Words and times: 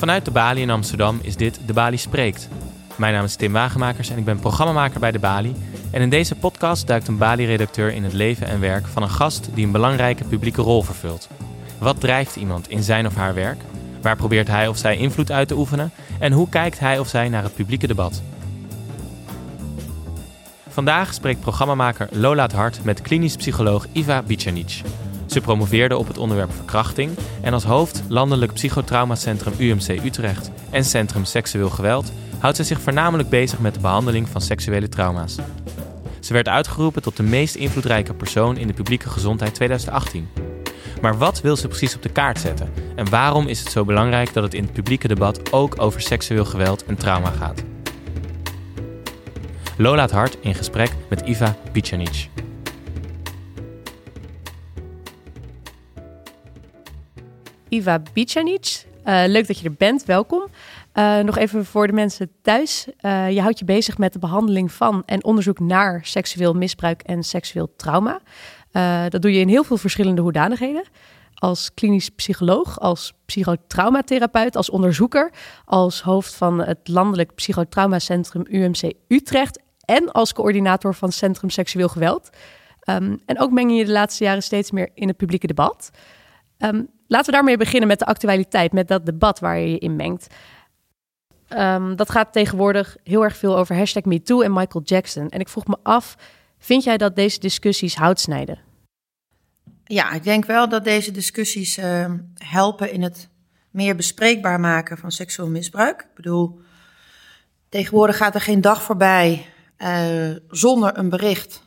Vanuit 0.00 0.24
de 0.24 0.30
Bali 0.30 0.60
in 0.60 0.70
Amsterdam 0.70 1.18
is 1.22 1.36
dit 1.36 1.60
De 1.66 1.72
Bali 1.72 1.96
Spreekt. 1.96 2.48
Mijn 2.96 3.12
naam 3.12 3.24
is 3.24 3.36
Tim 3.36 3.52
Wagemakers 3.52 4.10
en 4.10 4.18
ik 4.18 4.24
ben 4.24 4.38
programmamaker 4.38 5.00
bij 5.00 5.10
De 5.10 5.18
Bali. 5.18 5.54
En 5.90 6.00
in 6.00 6.10
deze 6.10 6.34
podcast 6.34 6.86
duikt 6.86 7.08
een 7.08 7.18
Bali-redacteur 7.18 7.92
in 7.92 8.04
het 8.04 8.12
leven 8.12 8.46
en 8.46 8.60
werk 8.60 8.86
van 8.86 9.02
een 9.02 9.10
gast 9.10 9.48
die 9.54 9.66
een 9.66 9.72
belangrijke 9.72 10.24
publieke 10.24 10.62
rol 10.62 10.82
vervult. 10.82 11.28
Wat 11.78 12.00
drijft 12.00 12.36
iemand 12.36 12.68
in 12.68 12.82
zijn 12.82 13.06
of 13.06 13.14
haar 13.14 13.34
werk? 13.34 13.60
Waar 14.02 14.16
probeert 14.16 14.48
hij 14.48 14.68
of 14.68 14.76
zij 14.76 14.96
invloed 14.96 15.30
uit 15.30 15.48
te 15.48 15.56
oefenen? 15.56 15.92
En 16.18 16.32
hoe 16.32 16.48
kijkt 16.48 16.78
hij 16.78 16.98
of 16.98 17.08
zij 17.08 17.28
naar 17.28 17.42
het 17.42 17.54
publieke 17.54 17.86
debat? 17.86 18.22
Vandaag 20.68 21.14
spreekt 21.14 21.40
programmamaker 21.40 22.08
Lola 22.10 22.42
het 22.42 22.52
Hart 22.52 22.84
met 22.84 23.02
klinisch 23.02 23.36
psycholoog 23.36 23.86
Iva 23.92 24.22
Bicanic. 24.22 24.82
Ze 25.30 25.40
promoveerde 25.40 25.96
op 25.96 26.06
het 26.06 26.18
onderwerp 26.18 26.52
verkrachting 26.52 27.10
en 27.40 27.52
als 27.52 27.64
hoofd 27.64 28.02
Landelijk 28.08 28.52
Psychotraumacentrum 28.52 29.52
UMC 29.58 29.88
Utrecht 30.04 30.50
en 30.70 30.84
Centrum 30.84 31.24
Seksueel 31.24 31.70
Geweld 31.70 32.12
houdt 32.38 32.56
zij 32.56 32.64
zich 32.64 32.80
voornamelijk 32.80 33.28
bezig 33.28 33.58
met 33.58 33.74
de 33.74 33.80
behandeling 33.80 34.28
van 34.28 34.40
seksuele 34.40 34.88
trauma's. 34.88 35.36
Ze 36.20 36.32
werd 36.32 36.48
uitgeroepen 36.48 37.02
tot 37.02 37.16
de 37.16 37.22
meest 37.22 37.54
invloedrijke 37.54 38.14
persoon 38.14 38.56
in 38.56 38.66
de 38.66 38.72
publieke 38.72 39.10
gezondheid 39.10 39.54
2018. 39.54 40.28
Maar 41.00 41.18
wat 41.18 41.40
wil 41.40 41.56
ze 41.56 41.68
precies 41.68 41.94
op 41.94 42.02
de 42.02 42.12
kaart 42.12 42.38
zetten? 42.38 42.72
En 42.96 43.10
waarom 43.10 43.46
is 43.46 43.60
het 43.60 43.70
zo 43.70 43.84
belangrijk 43.84 44.32
dat 44.32 44.42
het 44.42 44.54
in 44.54 44.62
het 44.62 44.72
publieke 44.72 45.08
debat 45.08 45.52
ook 45.52 45.82
over 45.82 46.00
seksueel 46.00 46.44
geweld 46.44 46.84
en 46.84 46.96
trauma 46.96 47.30
gaat? 47.30 47.62
Lola 49.76 50.02
het 50.02 50.10
Hart 50.10 50.38
in 50.40 50.54
gesprek 50.54 50.90
met 51.08 51.20
Iva 51.20 51.56
Bicanic. 51.72 52.28
Iva 57.70 58.02
Bicanic, 58.12 58.84
uh, 59.04 59.22
leuk 59.26 59.46
dat 59.46 59.58
je 59.58 59.64
er 59.64 59.74
bent, 59.74 60.04
welkom. 60.04 60.46
Uh, 60.94 61.18
nog 61.18 61.36
even 61.36 61.64
voor 61.64 61.86
de 61.86 61.92
mensen 61.92 62.30
thuis. 62.42 62.86
Uh, 63.00 63.30
je 63.30 63.40
houdt 63.40 63.58
je 63.58 63.64
bezig 63.64 63.98
met 63.98 64.12
de 64.12 64.18
behandeling 64.18 64.72
van 64.72 65.02
en 65.06 65.24
onderzoek 65.24 65.58
naar 65.58 66.00
seksueel 66.04 66.54
misbruik 66.54 67.02
en 67.02 67.22
seksueel 67.22 67.72
trauma. 67.76 68.20
dat 69.08 69.22
doe 69.22 69.32
je 69.32 69.40
in 69.40 69.48
heel 69.48 69.64
veel 69.64 69.76
verschillende 69.76 70.20
hoedanigheden. 70.20 70.84
Als 71.34 71.74
klinisch 71.74 72.08
psycholoog, 72.08 72.80
als 72.80 73.12
psychotraumatherapeut, 73.26 74.56
als 74.56 74.70
onderzoeker, 74.70 75.32
als 75.64 76.02
hoofd 76.02 76.34
van 76.34 76.58
het 76.58 76.78
Landelijk 76.84 77.34
Psychotraumacentrum 77.34 78.44
UMC 78.48 78.92
Utrecht 79.08 79.60
en 79.84 80.12
als 80.12 80.32
coördinator 80.32 80.94
van 80.94 81.12
Centrum 81.12 81.50
Seksueel 81.50 81.88
Geweld. 81.88 82.30
Um, 82.84 83.20
en 83.26 83.40
ook 83.40 83.50
meng 83.50 83.76
je 83.76 83.84
de 83.84 83.92
laatste 83.92 84.24
jaren 84.24 84.42
steeds 84.42 84.70
meer 84.70 84.90
in 84.94 85.08
het 85.08 85.16
publieke 85.16 85.46
debat. 85.46 85.90
Um, 86.58 86.88
laten 87.10 87.26
we 87.26 87.32
daarmee 87.32 87.56
beginnen 87.56 87.88
met 87.88 87.98
de 87.98 88.06
actualiteit, 88.06 88.72
met 88.72 88.88
dat 88.88 89.06
debat 89.06 89.38
waar 89.38 89.58
je 89.58 89.70
je 89.70 89.78
in 89.78 89.96
mengt. 89.96 90.26
Um, 91.48 91.96
dat 91.96 92.10
gaat 92.10 92.32
tegenwoordig 92.32 92.96
heel 93.04 93.22
erg 93.22 93.36
veel 93.36 93.56
over 93.56 93.76
hashtag 93.76 94.04
MeToo 94.04 94.40
en 94.40 94.52
Michael 94.52 94.84
Jackson. 94.84 95.28
En 95.28 95.40
ik 95.40 95.48
vroeg 95.48 95.66
me 95.66 95.76
af, 95.82 96.16
vind 96.58 96.84
jij 96.84 96.96
dat 96.96 97.16
deze 97.16 97.40
discussies 97.40 97.96
hout 97.96 98.20
snijden? 98.20 98.58
Ja, 99.84 100.12
ik 100.12 100.22
denk 100.22 100.44
wel 100.44 100.68
dat 100.68 100.84
deze 100.84 101.10
discussies 101.10 101.78
uh, 101.78 102.12
helpen 102.34 102.92
in 102.92 103.02
het 103.02 103.28
meer 103.70 103.96
bespreekbaar 103.96 104.60
maken 104.60 104.98
van 104.98 105.12
seksueel 105.12 105.48
misbruik. 105.48 106.00
Ik 106.00 106.14
bedoel, 106.14 106.60
tegenwoordig 107.68 108.16
gaat 108.16 108.34
er 108.34 108.40
geen 108.40 108.60
dag 108.60 108.82
voorbij 108.82 109.46
uh, 109.78 110.36
zonder 110.48 110.98
een 110.98 111.08
bericht 111.08 111.62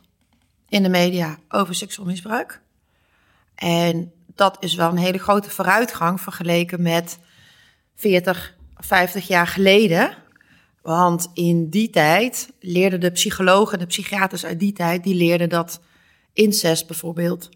in 0.68 0.82
de 0.82 0.88
media 0.88 1.38
over 1.48 1.74
seksueel 1.74 2.06
misbruik. 2.06 2.60
En 3.54 4.12
dat 4.34 4.56
is 4.60 4.74
wel 4.74 4.90
een 4.90 4.96
hele 4.96 5.18
grote 5.18 5.50
vooruitgang 5.50 6.20
vergeleken 6.20 6.82
met 6.82 7.18
40, 7.96 8.54
50 8.76 9.26
jaar 9.26 9.46
geleden. 9.46 10.16
Want 10.82 11.30
in 11.34 11.68
die 11.68 11.90
tijd 11.90 12.52
leerden 12.60 13.00
de 13.00 13.10
psychologen, 13.10 13.78
de 13.78 13.86
psychiaters 13.86 14.44
uit 14.44 14.60
die 14.60 14.72
tijd, 14.72 15.02
die 15.02 15.14
leerden 15.14 15.48
dat 15.48 15.80
incest 16.32 16.86
bijvoorbeeld 16.86 17.48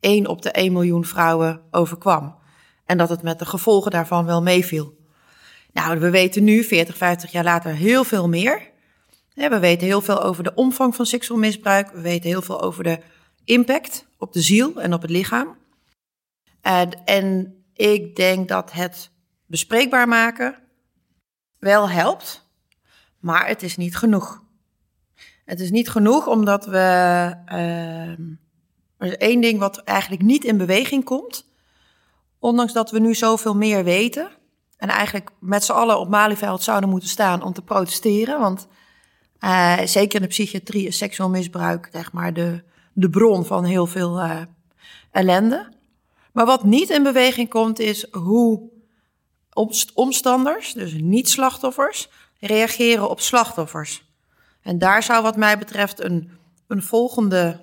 1 0.00 0.26
op 0.26 0.42
de 0.42 0.50
1 0.50 0.72
miljoen 0.72 1.04
vrouwen 1.04 1.60
overkwam. 1.70 2.34
En 2.84 2.98
dat 2.98 3.08
het 3.08 3.22
met 3.22 3.38
de 3.38 3.46
gevolgen 3.46 3.90
daarvan 3.90 4.24
wel 4.24 4.42
meeviel. 4.42 4.96
Nou, 5.72 5.98
we 5.98 6.10
weten 6.10 6.44
nu, 6.44 6.64
40, 6.64 6.96
50 6.96 7.32
jaar 7.32 7.44
later, 7.44 7.74
heel 7.74 8.04
veel 8.04 8.28
meer. 8.28 8.70
We 9.34 9.58
weten 9.58 9.86
heel 9.86 10.00
veel 10.00 10.22
over 10.22 10.44
de 10.44 10.54
omvang 10.54 10.94
van 10.94 11.06
seksueel 11.06 11.40
misbruik. 11.40 11.90
We 11.90 12.00
weten 12.00 12.28
heel 12.28 12.42
veel 12.42 12.62
over 12.62 12.84
de 12.84 12.98
impact 13.44 14.06
op 14.18 14.32
de 14.32 14.40
ziel 14.40 14.80
en 14.80 14.94
op 14.94 15.02
het 15.02 15.10
lichaam. 15.10 15.56
En, 16.66 17.04
en 17.04 17.54
ik 17.74 18.16
denk 18.16 18.48
dat 18.48 18.72
het 18.72 19.10
bespreekbaar 19.46 20.08
maken 20.08 20.54
wel 21.58 21.88
helpt, 21.88 22.48
maar 23.18 23.46
het 23.46 23.62
is 23.62 23.76
niet 23.76 23.96
genoeg. 23.96 24.42
Het 25.44 25.60
is 25.60 25.70
niet 25.70 25.88
genoeg 25.88 26.26
omdat 26.26 26.66
we. 26.66 27.34
Uh, 27.48 28.08
er 28.98 29.06
is 29.06 29.16
één 29.16 29.40
ding 29.40 29.58
wat 29.58 29.78
eigenlijk 29.78 30.22
niet 30.22 30.44
in 30.44 30.56
beweging 30.56 31.04
komt. 31.04 31.48
Ondanks 32.38 32.72
dat 32.72 32.90
we 32.90 32.98
nu 32.98 33.14
zoveel 33.14 33.56
meer 33.56 33.84
weten. 33.84 34.30
En 34.76 34.88
eigenlijk 34.88 35.30
met 35.40 35.64
z'n 35.64 35.72
allen 35.72 35.98
op 35.98 36.08
Malieveld 36.08 36.62
zouden 36.62 36.90
moeten 36.90 37.08
staan 37.08 37.42
om 37.42 37.52
te 37.52 37.62
protesteren. 37.62 38.40
Want 38.40 38.68
uh, 39.40 39.80
zeker 39.84 40.14
in 40.14 40.22
de 40.22 40.28
psychiatrie 40.28 40.86
is 40.86 40.96
seksueel 40.96 41.30
misbruik 41.30 41.88
zeg 41.92 42.12
maar, 42.12 42.32
de, 42.32 42.64
de 42.92 43.10
bron 43.10 43.44
van 43.44 43.64
heel 43.64 43.86
veel 43.86 44.22
uh, 44.22 44.40
ellende. 45.10 45.74
Maar 46.36 46.46
wat 46.46 46.64
niet 46.64 46.90
in 46.90 47.02
beweging 47.02 47.48
komt, 47.48 47.78
is 47.78 48.06
hoe 48.10 48.70
omstanders, 49.94 50.72
dus 50.72 50.92
niet-slachtoffers, 50.92 52.08
reageren 52.40 53.10
op 53.10 53.20
slachtoffers. 53.20 54.04
En 54.62 54.78
daar 54.78 55.02
zou, 55.02 55.22
wat 55.22 55.36
mij 55.36 55.58
betreft, 55.58 56.04
een, 56.04 56.30
een 56.66 56.82
volgende 56.82 57.60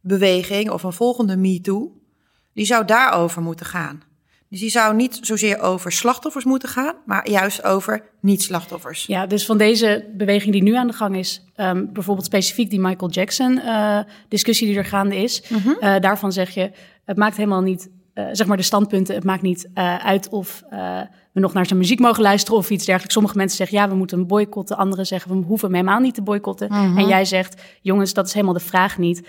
beweging 0.00 0.70
of 0.70 0.82
een 0.82 0.92
volgende 0.92 1.36
MeToo, 1.36 2.00
die 2.52 2.64
zou 2.64 2.84
daarover 2.84 3.42
moeten 3.42 3.66
gaan. 3.66 4.02
Dus 4.48 4.60
die 4.60 4.70
zou 4.70 4.94
niet 4.94 5.18
zozeer 5.22 5.60
over 5.60 5.92
slachtoffers 5.92 6.44
moeten 6.44 6.68
gaan, 6.68 6.94
maar 7.06 7.30
juist 7.30 7.64
over 7.64 8.02
niet-slachtoffers. 8.20 9.06
Ja, 9.06 9.26
dus 9.26 9.46
van 9.46 9.58
deze 9.58 10.10
beweging 10.14 10.52
die 10.52 10.62
nu 10.62 10.74
aan 10.74 10.86
de 10.86 10.92
gang 10.92 11.16
is, 11.16 11.44
um, 11.56 11.92
bijvoorbeeld 11.92 12.26
specifiek 12.26 12.70
die 12.70 12.80
Michael 12.80 13.10
Jackson-discussie 13.10 14.66
uh, 14.66 14.72
die 14.72 14.82
er 14.82 14.88
gaande 14.88 15.16
is, 15.16 15.42
mm 15.48 15.58
-hmm. 15.58 15.76
uh, 15.80 16.00
daarvan 16.00 16.32
zeg 16.32 16.50
je, 16.50 16.70
het 17.04 17.16
maakt 17.16 17.36
helemaal 17.36 17.62
niet 17.62 17.88
uh, 18.18 18.28
zeg 18.32 18.46
maar 18.46 18.56
de 18.56 18.62
standpunten. 18.62 19.14
Het 19.14 19.24
maakt 19.24 19.42
niet 19.42 19.68
uh, 19.74 19.96
uit 19.96 20.28
of 20.28 20.62
uh, 20.72 21.00
we 21.32 21.40
nog 21.40 21.52
naar 21.52 21.66
zijn 21.66 21.78
muziek 21.78 22.00
mogen 22.00 22.22
luisteren 22.22 22.58
of 22.58 22.70
iets 22.70 22.84
dergelijks. 22.84 23.14
Sommige 23.14 23.36
mensen 23.36 23.56
zeggen 23.56 23.78
ja, 23.78 23.88
we 23.88 23.94
moeten 23.94 24.18
hem 24.18 24.26
boycotten. 24.26 24.76
Anderen 24.76 25.06
zeggen 25.06 25.30
we 25.30 25.44
hoeven 25.46 25.68
hem 25.68 25.76
helemaal 25.76 26.00
niet 26.00 26.14
te 26.14 26.22
boycotten. 26.22 26.72
-hmm. 26.72 26.98
En 26.98 27.06
jij 27.06 27.24
zegt, 27.24 27.62
jongens, 27.82 28.14
dat 28.14 28.26
is 28.26 28.32
helemaal 28.32 28.54
de 28.54 28.60
vraag 28.60 28.98
niet. 28.98 29.28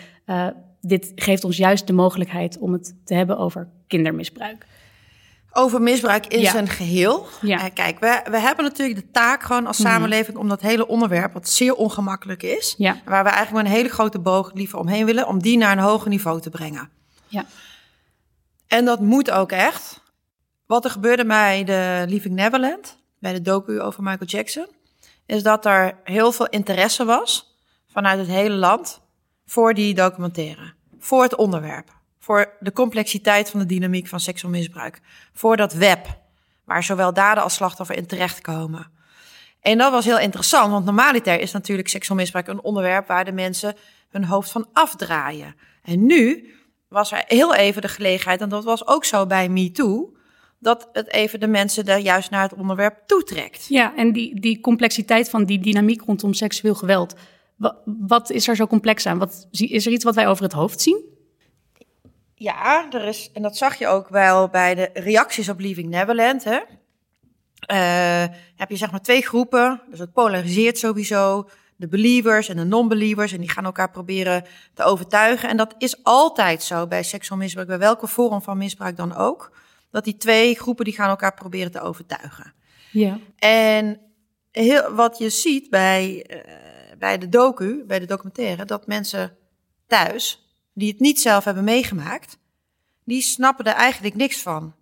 dit 0.81 1.11
geeft 1.15 1.43
ons 1.43 1.57
juist 1.57 1.87
de 1.87 1.93
mogelijkheid 1.93 2.57
om 2.59 2.73
het 2.73 2.95
te 3.03 3.13
hebben 3.13 3.37
over 3.37 3.67
kindermisbruik. 3.87 4.65
Over 5.51 5.81
misbruik 5.81 6.27
in 6.27 6.39
ja. 6.39 6.51
zijn 6.51 6.67
geheel. 6.67 7.27
Ja. 7.41 7.69
kijk, 7.69 7.99
we, 7.99 8.21
we 8.29 8.39
hebben 8.39 8.65
natuurlijk 8.65 8.99
de 8.99 9.11
taak 9.11 9.43
gewoon 9.43 9.67
als 9.67 9.77
samenleving 9.77 10.27
mm 10.27 10.33
-hmm. 10.33 10.41
om 10.41 10.49
dat 10.49 10.61
hele 10.61 10.87
onderwerp, 10.87 11.33
wat 11.33 11.49
zeer 11.49 11.75
ongemakkelijk 11.75 12.43
is, 12.43 12.75
ja. 12.77 13.01
waar 13.05 13.23
we 13.23 13.29
eigenlijk 13.29 13.67
een 13.67 13.73
hele 13.73 13.89
grote 13.89 14.19
boog 14.19 14.51
liever 14.53 14.79
omheen 14.79 15.05
willen, 15.05 15.27
om 15.27 15.41
die 15.41 15.57
naar 15.57 15.71
een 15.71 15.83
hoger 15.83 16.09
niveau 16.09 16.41
te 16.41 16.49
brengen. 16.49 16.89
Ja. 17.27 17.45
En 18.67 18.85
dat 18.85 18.99
moet 18.99 19.31
ook 19.31 19.51
echt. 19.51 20.01
Wat 20.65 20.85
er 20.85 20.91
gebeurde 20.91 21.25
bij 21.25 21.63
de 21.63 22.05
Leaving 22.07 22.35
Neverland, 22.35 22.97
bij 23.19 23.33
de 23.33 23.41
docu 23.41 23.81
over 23.81 24.03
Michael 24.03 24.29
Jackson, 24.29 24.67
is 25.25 25.43
dat 25.43 25.65
er 25.65 25.99
heel 26.03 26.31
veel 26.31 26.47
interesse 26.47 27.05
was 27.05 27.55
vanuit 27.91 28.19
het 28.19 28.27
hele 28.27 28.55
land 28.55 29.01
voor 29.45 29.73
die 29.73 29.93
documentaire. 29.93 30.73
Voor 30.99 31.23
het 31.23 31.35
onderwerp. 31.35 31.95
Voor 32.19 32.55
de 32.59 32.71
complexiteit 32.71 33.49
van 33.49 33.59
de 33.59 33.65
dynamiek 33.65 34.07
van 34.07 34.19
seksueel 34.19 34.53
misbruik. 34.53 35.01
Voor 35.33 35.57
dat 35.57 35.73
web, 35.73 36.19
waar 36.63 36.83
zowel 36.83 37.13
dader 37.13 37.43
als 37.43 37.53
slachtoffer 37.53 37.95
in 37.95 38.05
terechtkomen. 38.05 38.91
En 39.61 39.77
dat 39.77 39.91
was 39.91 40.05
heel 40.05 40.19
interessant, 40.19 40.71
want 40.71 40.85
normaliter 40.85 41.39
is 41.39 41.51
natuurlijk 41.51 41.87
seksueel 41.87 42.17
misbruik 42.17 42.47
een 42.47 42.61
onderwerp 42.61 43.07
waar 43.07 43.25
de 43.25 43.31
mensen 43.31 43.75
hun 44.09 44.25
hoofd 44.25 44.51
van 44.51 44.67
afdraaien. 44.73 45.55
En 45.81 46.05
nu 46.05 46.53
was 46.89 47.11
er 47.11 47.23
heel 47.27 47.55
even 47.55 47.81
de 47.81 47.87
gelegenheid, 47.87 48.41
en 48.41 48.49
dat 48.49 48.63
was 48.63 48.87
ook 48.87 49.05
zo 49.05 49.25
bij 49.25 49.49
MeToo, 49.49 50.15
dat 50.59 50.89
het 50.93 51.11
even 51.11 51.39
de 51.39 51.47
mensen 51.47 51.85
daar 51.85 51.99
juist 51.99 52.29
naar 52.29 52.41
het 52.41 52.53
onderwerp 52.53 53.03
toetrekt. 53.05 53.65
Ja, 53.67 53.95
en 53.95 54.11
die, 54.11 54.39
die 54.39 54.59
complexiteit 54.59 55.29
van 55.29 55.45
die 55.45 55.59
dynamiek 55.59 56.01
rondom 56.01 56.33
seksueel 56.33 56.75
geweld, 56.75 57.15
wat, 57.55 57.75
wat 57.85 58.29
is 58.29 58.47
er 58.47 58.55
zo 58.55 58.67
complex 58.67 59.05
aan? 59.05 59.17
Wat, 59.17 59.47
is 59.51 59.85
er 59.85 59.91
iets 59.91 60.03
wat 60.03 60.15
wij 60.15 60.27
over 60.27 60.43
het 60.43 60.53
hoofd 60.53 60.81
zien? 60.81 61.15
Ja, 62.33 62.91
er 62.91 63.05
is, 63.05 63.29
en 63.33 63.41
dat 63.41 63.57
zag 63.57 63.79
je 63.79 63.87
ook 63.87 64.09
wel 64.09 64.47
bij 64.49 64.75
de 64.75 64.89
reacties 64.93 65.49
op 65.49 65.59
Leaving 65.59 65.89
Neverland. 65.89 66.43
Hè? 66.43 66.59
Uh, 67.71 68.35
heb 68.55 68.69
je 68.69 68.75
zeg 68.75 68.91
maar 68.91 69.01
twee 69.01 69.21
groepen, 69.21 69.81
dus 69.89 69.99
het 69.99 70.13
polariseert 70.13 70.77
sowieso 70.77 71.49
de 71.77 71.87
believers 71.87 72.49
en 72.49 72.55
de 72.55 72.63
non-believers. 72.63 73.31
En 73.31 73.39
die 73.39 73.49
gaan 73.49 73.65
elkaar 73.65 73.91
proberen 73.91 74.45
te 74.73 74.83
overtuigen. 74.83 75.49
En 75.49 75.57
dat 75.57 75.75
is 75.77 76.03
altijd 76.03 76.63
zo 76.63 76.87
bij 76.87 77.03
seksueel 77.03 77.39
misbruik, 77.39 77.67
bij 77.67 77.79
welke 77.79 78.07
vorm 78.07 78.41
van 78.41 78.57
misbruik 78.57 78.97
dan 78.97 79.15
ook. 79.15 79.51
Dat 79.91 80.03
die 80.03 80.17
twee 80.17 80.55
groepen 80.55 80.85
die 80.85 80.93
gaan 80.93 81.09
elkaar 81.09 81.33
proberen 81.33 81.71
te 81.71 81.81
overtuigen. 81.81 82.53
Ja. 82.91 83.19
En 83.37 83.99
heel, 84.51 84.93
wat 84.93 85.17
je 85.17 85.29
ziet 85.29 85.69
bij, 85.69 86.25
uh, 86.29 86.97
bij 86.97 87.17
de 87.17 87.29
docu, 87.29 87.83
bij 87.87 87.99
de 87.99 88.05
documentaire, 88.05 88.65
dat 88.65 88.87
mensen 88.87 89.37
thuis, 89.87 90.47
die 90.73 90.91
het 90.91 90.99
niet 90.99 91.21
zelf 91.21 91.43
hebben 91.43 91.63
meegemaakt, 91.63 92.37
die 93.03 93.21
snappen 93.21 93.65
er 93.65 93.73
eigenlijk 93.73 94.15
niks 94.15 94.41
van. 94.41 94.75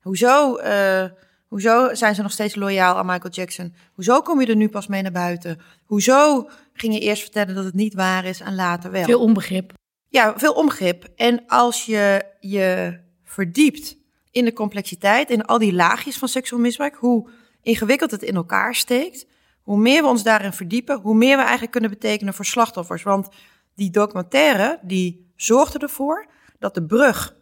Hoezo, 0.00 0.58
uh, 0.58 1.04
hoezo 1.52 1.94
zijn 1.94 2.14
ze 2.14 2.22
nog 2.22 2.32
steeds 2.32 2.54
loyaal 2.54 2.96
aan 2.96 3.06
Michael 3.06 3.32
Jackson? 3.32 3.74
Hoezo 3.92 4.20
kom 4.20 4.40
je 4.40 4.46
er 4.46 4.56
nu 4.56 4.68
pas 4.68 4.86
mee 4.86 5.02
naar 5.02 5.12
buiten? 5.12 5.60
Hoezo 5.84 6.48
ging 6.72 6.94
je 6.94 7.00
eerst 7.00 7.22
vertellen 7.22 7.54
dat 7.54 7.64
het 7.64 7.74
niet 7.74 7.94
waar 7.94 8.24
is 8.24 8.40
en 8.40 8.54
later 8.54 8.90
wel? 8.90 9.04
Veel 9.04 9.20
onbegrip. 9.20 9.72
Ja, 10.08 10.38
veel 10.38 10.52
onbegrip. 10.52 11.08
En 11.16 11.46
als 11.46 11.86
je 11.86 12.24
je 12.40 12.98
verdiept 13.24 13.96
in 14.30 14.44
de 14.44 14.52
complexiteit, 14.52 15.30
in 15.30 15.44
al 15.44 15.58
die 15.58 15.72
laagjes 15.72 16.18
van 16.18 16.28
seksueel 16.28 16.62
misbruik, 16.62 16.94
hoe 16.94 17.30
ingewikkeld 17.62 18.10
het 18.10 18.22
in 18.22 18.34
elkaar 18.34 18.74
steekt, 18.74 19.26
hoe 19.62 19.78
meer 19.78 20.02
we 20.02 20.08
ons 20.08 20.22
daarin 20.22 20.52
verdiepen, 20.52 21.00
hoe 21.00 21.14
meer 21.14 21.36
we 21.36 21.42
eigenlijk 21.42 21.72
kunnen 21.72 21.90
betekenen 21.90 22.34
voor 22.34 22.44
slachtoffers. 22.44 23.02
Want 23.02 23.28
die 23.74 23.90
documentaire, 23.90 24.78
die 24.82 25.32
zorgde 25.36 25.78
ervoor 25.78 26.26
dat 26.58 26.74
de 26.74 26.84
brug, 26.84 27.36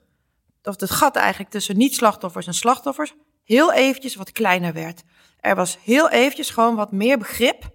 of 0.62 0.80
het 0.80 0.90
gat 0.90 1.16
eigenlijk 1.16 1.50
tussen 1.50 1.76
niet-slachtoffers 1.76 2.46
en 2.46 2.54
slachtoffers, 2.54 3.14
heel 3.50 3.72
eventjes 3.72 4.14
wat 4.14 4.32
kleiner 4.32 4.72
werd. 4.72 5.02
Er 5.40 5.54
was 5.54 5.78
heel 5.84 6.10
eventjes 6.10 6.50
gewoon 6.50 6.76
wat 6.76 6.92
meer 6.92 7.18
begrip 7.18 7.70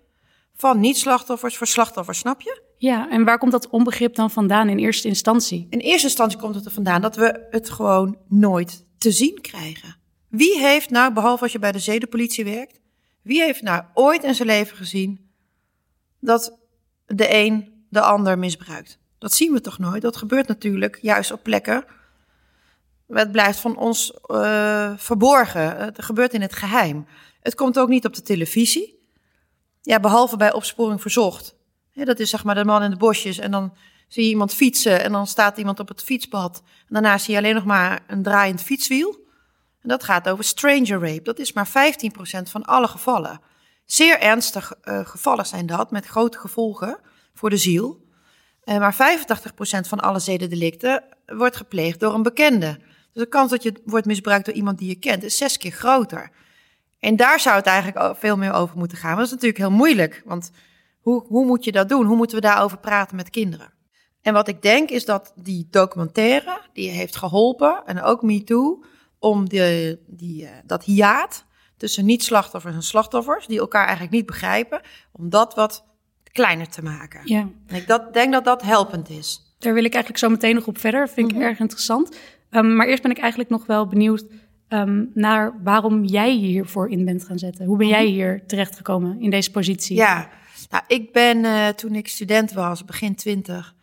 van 0.53 0.79
niet-slachtoffers 0.79 1.57
voor 1.57 1.67
slachtoffers, 1.67 2.17
snap 2.19 2.41
je? 2.41 2.61
Ja, 2.77 3.09
en 3.09 3.23
waar 3.23 3.37
komt 3.37 3.51
dat 3.51 3.69
onbegrip 3.69 4.15
dan 4.15 4.31
vandaan 4.31 4.69
in 4.69 4.77
eerste 4.77 5.07
instantie? 5.07 5.67
In 5.69 5.79
eerste 5.79 6.07
instantie 6.07 6.39
komt 6.39 6.55
het 6.55 6.65
er 6.65 6.71
vandaan 6.71 7.01
dat 7.01 7.15
we 7.15 7.47
het 7.49 7.69
gewoon 7.69 8.17
nooit 8.27 8.85
te 8.97 9.11
zien 9.11 9.41
krijgen. 9.41 9.97
Wie 10.29 10.59
heeft 10.59 10.89
nou, 10.89 11.13
behalve 11.13 11.43
als 11.43 11.51
je 11.51 11.59
bij 11.59 11.71
de 11.71 11.79
zedenpolitie 11.79 12.43
werkt, 12.43 12.79
wie 13.21 13.41
heeft 13.41 13.61
nou 13.61 13.83
ooit 13.93 14.23
in 14.23 14.35
zijn 14.35 14.47
leven 14.47 14.77
gezien 14.77 15.29
dat 16.19 16.57
de 17.05 17.33
een 17.33 17.85
de 17.89 18.01
ander 18.01 18.39
misbruikt? 18.39 18.99
Dat 19.17 19.33
zien 19.33 19.51
we 19.53 19.61
toch 19.61 19.79
nooit? 19.79 20.01
Dat 20.01 20.17
gebeurt 20.17 20.47
natuurlijk 20.47 20.99
juist 21.01 21.31
op 21.31 21.43
plekken. 21.43 21.85
Het 23.07 23.31
blijft 23.31 23.59
van 23.59 23.77
ons 23.77 24.13
uh, 24.27 24.91
verborgen. 24.95 25.77
Het 25.77 26.03
gebeurt 26.03 26.33
in 26.33 26.41
het 26.41 26.55
geheim. 26.55 27.07
Het 27.41 27.55
komt 27.55 27.79
ook 27.79 27.89
niet 27.89 28.05
op 28.05 28.13
de 28.13 28.21
televisie. 28.21 28.99
Ja, 29.81 29.99
behalve 29.99 30.37
bij 30.37 30.53
opsporing 30.53 31.01
verzocht. 31.01 31.55
Dat 31.93 32.19
is 32.19 32.29
zeg 32.29 32.43
maar 32.43 32.55
de 32.55 32.65
man 32.65 32.83
in 32.83 32.89
de 32.89 32.97
bosjes 32.97 33.37
en 33.37 33.51
dan 33.51 33.73
zie 34.07 34.23
je 34.23 34.29
iemand 34.29 34.53
fietsen 34.53 35.03
en 35.03 35.11
dan 35.11 35.27
staat 35.27 35.57
iemand 35.57 35.79
op 35.79 35.87
het 35.87 36.03
fietspad. 36.03 36.61
En 36.65 36.85
daarna 36.87 37.17
zie 37.17 37.33
je 37.33 37.39
alleen 37.39 37.55
nog 37.55 37.65
maar 37.65 38.03
een 38.07 38.23
draaiend 38.23 38.61
fietswiel. 38.61 39.23
En 39.81 39.89
dat 39.89 40.03
gaat 40.03 40.29
over 40.29 40.43
stranger 40.43 40.99
rape. 40.99 41.21
Dat 41.21 41.39
is 41.39 41.53
maar 41.53 41.67
15% 41.67 41.71
van 42.43 42.63
alle 42.63 42.87
gevallen. 42.87 43.41
Zeer 43.85 44.19
ernstige 44.19 44.77
uh, 44.83 45.05
gevallen 45.05 45.45
zijn 45.45 45.65
dat, 45.65 45.91
met 45.91 46.05
grote 46.05 46.37
gevolgen 46.37 46.99
voor 47.33 47.49
de 47.49 47.57
ziel. 47.57 48.03
Uh, 48.63 48.77
maar 48.77 48.95
85% 48.95 49.87
van 49.87 49.99
alle 49.99 50.19
zedendelicten 50.19 51.03
wordt 51.25 51.55
gepleegd 51.55 51.99
door 51.99 52.13
een 52.13 52.23
bekende. 52.23 52.79
Dus 53.15 53.23
de 53.23 53.29
kans 53.29 53.51
dat 53.51 53.63
je 53.63 53.73
wordt 53.85 54.05
misbruikt 54.05 54.45
door 54.45 54.55
iemand 54.55 54.77
die 54.77 54.87
je 54.87 54.95
kent 54.95 55.23
is 55.23 55.37
zes 55.37 55.57
keer 55.57 55.71
groter. 55.71 56.31
En 56.99 57.15
daar 57.15 57.39
zou 57.39 57.55
het 57.55 57.65
eigenlijk 57.65 58.17
veel 58.17 58.37
meer 58.37 58.53
over 58.53 58.77
moeten 58.77 58.97
gaan. 58.97 59.09
Maar 59.09 59.17
dat 59.17 59.25
is 59.25 59.31
natuurlijk 59.31 59.59
heel 59.59 59.71
moeilijk, 59.71 60.21
want 60.25 60.51
hoe, 60.99 61.23
hoe 61.27 61.45
moet 61.45 61.63
je 61.63 61.71
dat 61.71 61.89
doen? 61.89 62.05
Hoe 62.05 62.15
moeten 62.15 62.35
we 62.37 62.43
daarover 62.43 62.77
praten 62.77 63.15
met 63.15 63.29
kinderen? 63.29 63.73
En 64.21 64.33
wat 64.33 64.47
ik 64.47 64.61
denk 64.61 64.89
is 64.89 65.05
dat 65.05 65.33
die 65.35 65.67
documentaire, 65.69 66.61
die 66.73 66.89
heeft 66.89 67.15
geholpen, 67.15 67.81
en 67.85 68.01
ook 68.01 68.21
MeToo, 68.21 68.83
om 69.19 69.49
de, 69.49 69.99
die, 70.07 70.43
uh, 70.43 70.49
dat 70.65 70.83
hiaat 70.83 71.45
tussen 71.77 72.05
niet-slachtoffers 72.05 72.75
en 72.75 72.83
slachtoffers, 72.83 73.47
die 73.47 73.59
elkaar 73.59 73.83
eigenlijk 73.83 74.15
niet 74.15 74.25
begrijpen, 74.25 74.81
om 75.11 75.29
dat 75.29 75.55
wat 75.55 75.83
kleiner 76.31 76.69
te 76.69 76.83
maken. 76.83 77.21
Ja. 77.23 77.49
En 77.67 77.75
ik 77.75 77.87
dat, 77.87 78.13
denk 78.13 78.33
dat 78.33 78.45
dat 78.45 78.61
helpend 78.61 79.09
is. 79.09 79.55
Daar 79.59 79.73
wil 79.73 79.83
ik 79.83 79.93
eigenlijk 79.93 80.23
zo 80.23 80.29
meteen 80.29 80.55
nog 80.55 80.67
op 80.67 80.77
verder. 80.77 81.09
Vind 81.09 81.27
ik 81.27 81.35
mm 81.35 81.41
-hmm. 81.41 81.49
erg 81.49 81.59
interessant. 81.59 82.17
Um, 82.51 82.75
maar 82.75 82.87
eerst 82.87 83.01
ben 83.01 83.11
ik 83.11 83.17
eigenlijk 83.17 83.49
nog 83.49 83.65
wel 83.65 83.87
benieuwd 83.87 84.25
um, 84.69 85.11
naar 85.13 85.53
waarom 85.63 86.03
jij 86.03 86.31
hiervoor 86.31 86.89
in 86.89 87.05
bent 87.05 87.25
gaan 87.25 87.39
zetten. 87.39 87.65
Hoe 87.65 87.77
ben 87.77 87.87
jij 87.87 88.05
hier 88.05 88.43
terechtgekomen 88.47 89.21
in 89.21 89.29
deze 89.29 89.51
positie? 89.51 89.95
Ja, 89.95 90.29
nou, 90.69 90.83
ik 90.87 91.11
ben 91.11 91.37
uh, 91.43 91.67
toen 91.67 91.95
ik 91.95 92.07
student 92.07 92.53
was, 92.53 92.85
begin 92.85 93.15
twintig, 93.15 93.75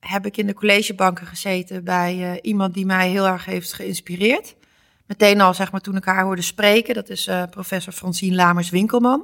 heb 0.00 0.26
ik 0.26 0.36
in 0.36 0.46
de 0.46 0.54
collegebanken 0.54 1.26
gezeten 1.26 1.84
bij 1.84 2.16
uh, 2.18 2.38
iemand 2.42 2.74
die 2.74 2.86
mij 2.86 3.08
heel 3.08 3.26
erg 3.26 3.44
heeft 3.44 3.72
geïnspireerd. 3.72 4.56
Meteen 5.06 5.40
al, 5.40 5.54
zeg 5.54 5.72
maar, 5.72 5.80
toen 5.80 5.96
ik 5.96 6.04
haar 6.04 6.24
hoorde 6.24 6.42
spreken, 6.42 6.94
dat 6.94 7.08
is 7.08 7.28
uh, 7.28 7.42
professor 7.50 7.92
Francine 7.92 8.34
Lamers-Winkelman. 8.34 9.22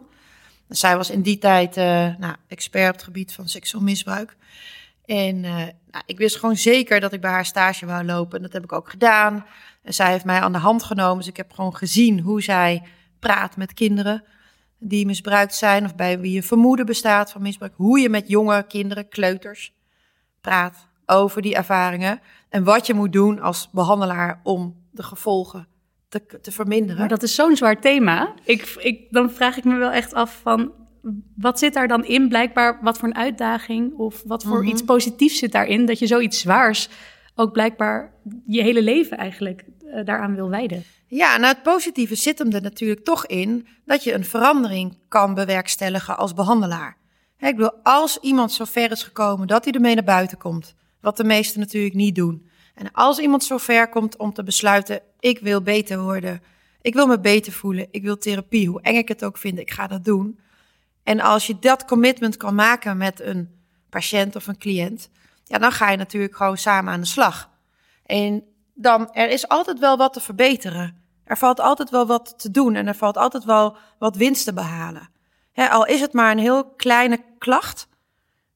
Zij 0.68 0.96
was 0.96 1.10
in 1.10 1.22
die 1.22 1.38
tijd 1.38 1.76
nou, 2.18 2.34
expert 2.48 2.88
op 2.88 2.94
het 2.94 3.04
gebied 3.04 3.32
van 3.32 3.48
seksueel 3.48 3.82
misbruik. 3.82 4.36
En 5.04 5.40
nou, 5.40 6.04
ik 6.06 6.18
wist 6.18 6.36
gewoon 6.36 6.56
zeker 6.56 7.00
dat 7.00 7.12
ik 7.12 7.20
bij 7.20 7.30
haar 7.30 7.46
stage 7.46 7.86
wou 7.86 8.04
lopen. 8.04 8.36
En 8.36 8.42
dat 8.42 8.52
heb 8.52 8.64
ik 8.64 8.72
ook 8.72 8.90
gedaan. 8.90 9.46
En 9.82 9.94
zij 9.94 10.10
heeft 10.10 10.24
mij 10.24 10.40
aan 10.40 10.52
de 10.52 10.58
hand 10.58 10.82
genomen. 10.82 11.18
Dus 11.18 11.26
ik 11.26 11.36
heb 11.36 11.52
gewoon 11.52 11.76
gezien 11.76 12.20
hoe 12.20 12.42
zij 12.42 12.82
praat 13.18 13.56
met 13.56 13.74
kinderen 13.74 14.24
die 14.78 15.06
misbruikt 15.06 15.54
zijn. 15.54 15.84
Of 15.84 15.94
bij 15.94 16.20
wie 16.20 16.36
een 16.36 16.42
vermoeden 16.42 16.86
bestaat 16.86 17.30
van 17.30 17.42
misbruik. 17.42 17.72
Hoe 17.76 18.00
je 18.00 18.08
met 18.08 18.28
jonge 18.28 18.66
kinderen, 18.66 19.08
kleuters, 19.08 19.72
praat 20.40 20.88
over 21.06 21.42
die 21.42 21.54
ervaringen. 21.54 22.20
En 22.48 22.64
wat 22.64 22.86
je 22.86 22.94
moet 22.94 23.12
doen 23.12 23.40
als 23.40 23.70
behandelaar 23.70 24.40
om 24.42 24.82
de 24.90 25.02
gevolgen 25.02 25.68
te, 26.08 26.40
te 26.40 26.52
verminderen. 26.52 26.98
Maar 26.98 27.08
dat 27.08 27.22
is 27.22 27.34
zo'n 27.34 27.56
zwaar 27.56 27.80
thema. 27.80 28.34
Ik, 28.44 28.74
ik, 28.78 29.06
dan 29.10 29.30
vraag 29.30 29.56
ik 29.56 29.64
me 29.64 29.76
wel 29.76 29.90
echt 29.90 30.14
af 30.14 30.40
van... 30.42 30.72
Wat 31.36 31.58
zit 31.58 31.74
daar 31.74 31.88
dan 31.88 32.04
in 32.04 32.28
blijkbaar? 32.28 32.78
Wat 32.82 32.98
voor 32.98 33.08
een 33.08 33.16
uitdaging 33.16 33.94
of 33.94 34.22
wat 34.26 34.42
voor 34.42 34.56
mm 34.56 34.62
-hmm. 34.62 34.70
iets 34.70 34.82
positiefs 34.82 35.38
zit 35.38 35.52
daarin... 35.52 35.86
dat 35.86 35.98
je 35.98 36.06
zoiets 36.06 36.40
zwaars 36.40 36.88
ook 37.34 37.52
blijkbaar 37.52 38.12
je 38.46 38.62
hele 38.62 38.82
leven 38.82 39.16
eigenlijk 39.16 39.64
uh, 39.84 40.04
daaraan 40.04 40.34
wil 40.34 40.48
wijden. 40.48 40.84
Ja, 41.06 41.36
nou 41.36 41.54
het 41.54 41.62
positieve 41.62 42.14
zit 42.14 42.38
hem 42.38 42.52
er 42.52 42.62
natuurlijk 42.62 43.04
toch 43.04 43.26
in 43.26 43.66
dat 43.84 44.04
je 44.04 44.12
een 44.12 44.24
verandering 44.24 44.98
kan 45.08 45.34
bewerkstelligen 45.34 46.16
als 46.16 46.34
behandelaar. 46.34 46.96
He, 47.36 47.48
ik 47.48 47.56
bedoel, 47.56 47.78
als 47.82 48.18
iemand 48.20 48.52
zo 48.52 48.64
ver 48.64 48.90
is 48.90 49.02
gekomen 49.02 49.46
dat 49.46 49.64
hij 49.64 49.72
ermee 49.72 49.94
naar 49.94 50.04
buiten 50.04 50.38
komt, 50.38 50.74
wat 51.00 51.16
de 51.16 51.24
meesten 51.24 51.60
natuurlijk 51.60 51.94
niet 51.94 52.14
doen. 52.14 52.46
En 52.74 52.92
als 52.92 53.18
iemand 53.18 53.44
zo 53.44 53.58
ver 53.58 53.88
komt 53.88 54.16
om 54.16 54.32
te 54.32 54.42
besluiten, 54.42 55.00
ik 55.20 55.38
wil 55.38 55.62
beter 55.62 56.02
worden, 56.02 56.42
ik 56.82 56.94
wil 56.94 57.06
me 57.06 57.20
beter 57.20 57.52
voelen, 57.52 57.88
ik 57.90 58.02
wil 58.02 58.18
therapie, 58.18 58.68
hoe 58.68 58.80
eng 58.82 58.96
ik 58.96 59.08
het 59.08 59.24
ook 59.24 59.38
vind, 59.38 59.58
ik 59.58 59.70
ga 59.70 59.86
dat 59.86 60.04
doen. 60.04 60.38
En 61.04 61.20
als 61.20 61.46
je 61.46 61.58
dat 61.58 61.84
commitment 61.84 62.36
kan 62.36 62.54
maken 62.54 62.96
met 62.96 63.20
een 63.20 63.62
patiënt 63.90 64.36
of 64.36 64.46
een 64.46 64.58
cliënt, 64.58 65.10
ja, 65.44 65.58
dan 65.58 65.72
ga 65.72 65.90
je 65.90 65.96
natuurlijk 65.96 66.36
gewoon 66.36 66.56
samen 66.56 66.92
aan 66.92 67.00
de 67.00 67.06
slag. 67.06 67.50
En 68.06 68.44
dan, 68.74 69.12
er 69.12 69.30
is 69.30 69.48
altijd 69.48 69.78
wel 69.78 69.96
wat 69.96 70.12
te 70.12 70.20
verbeteren. 70.20 71.02
Er 71.24 71.36
valt 71.36 71.60
altijd 71.60 71.90
wel 71.90 72.06
wat 72.06 72.38
te 72.38 72.50
doen 72.50 72.74
en 72.74 72.86
er 72.86 72.94
valt 72.94 73.16
altijd 73.16 73.44
wel 73.44 73.76
wat 73.98 74.16
winst 74.16 74.44
te 74.44 74.52
behalen. 74.52 75.08
Al 75.54 75.86
is 75.86 76.00
het 76.00 76.12
maar 76.12 76.30
een 76.30 76.38
heel 76.38 76.64
kleine 76.64 77.24
klacht 77.38 77.88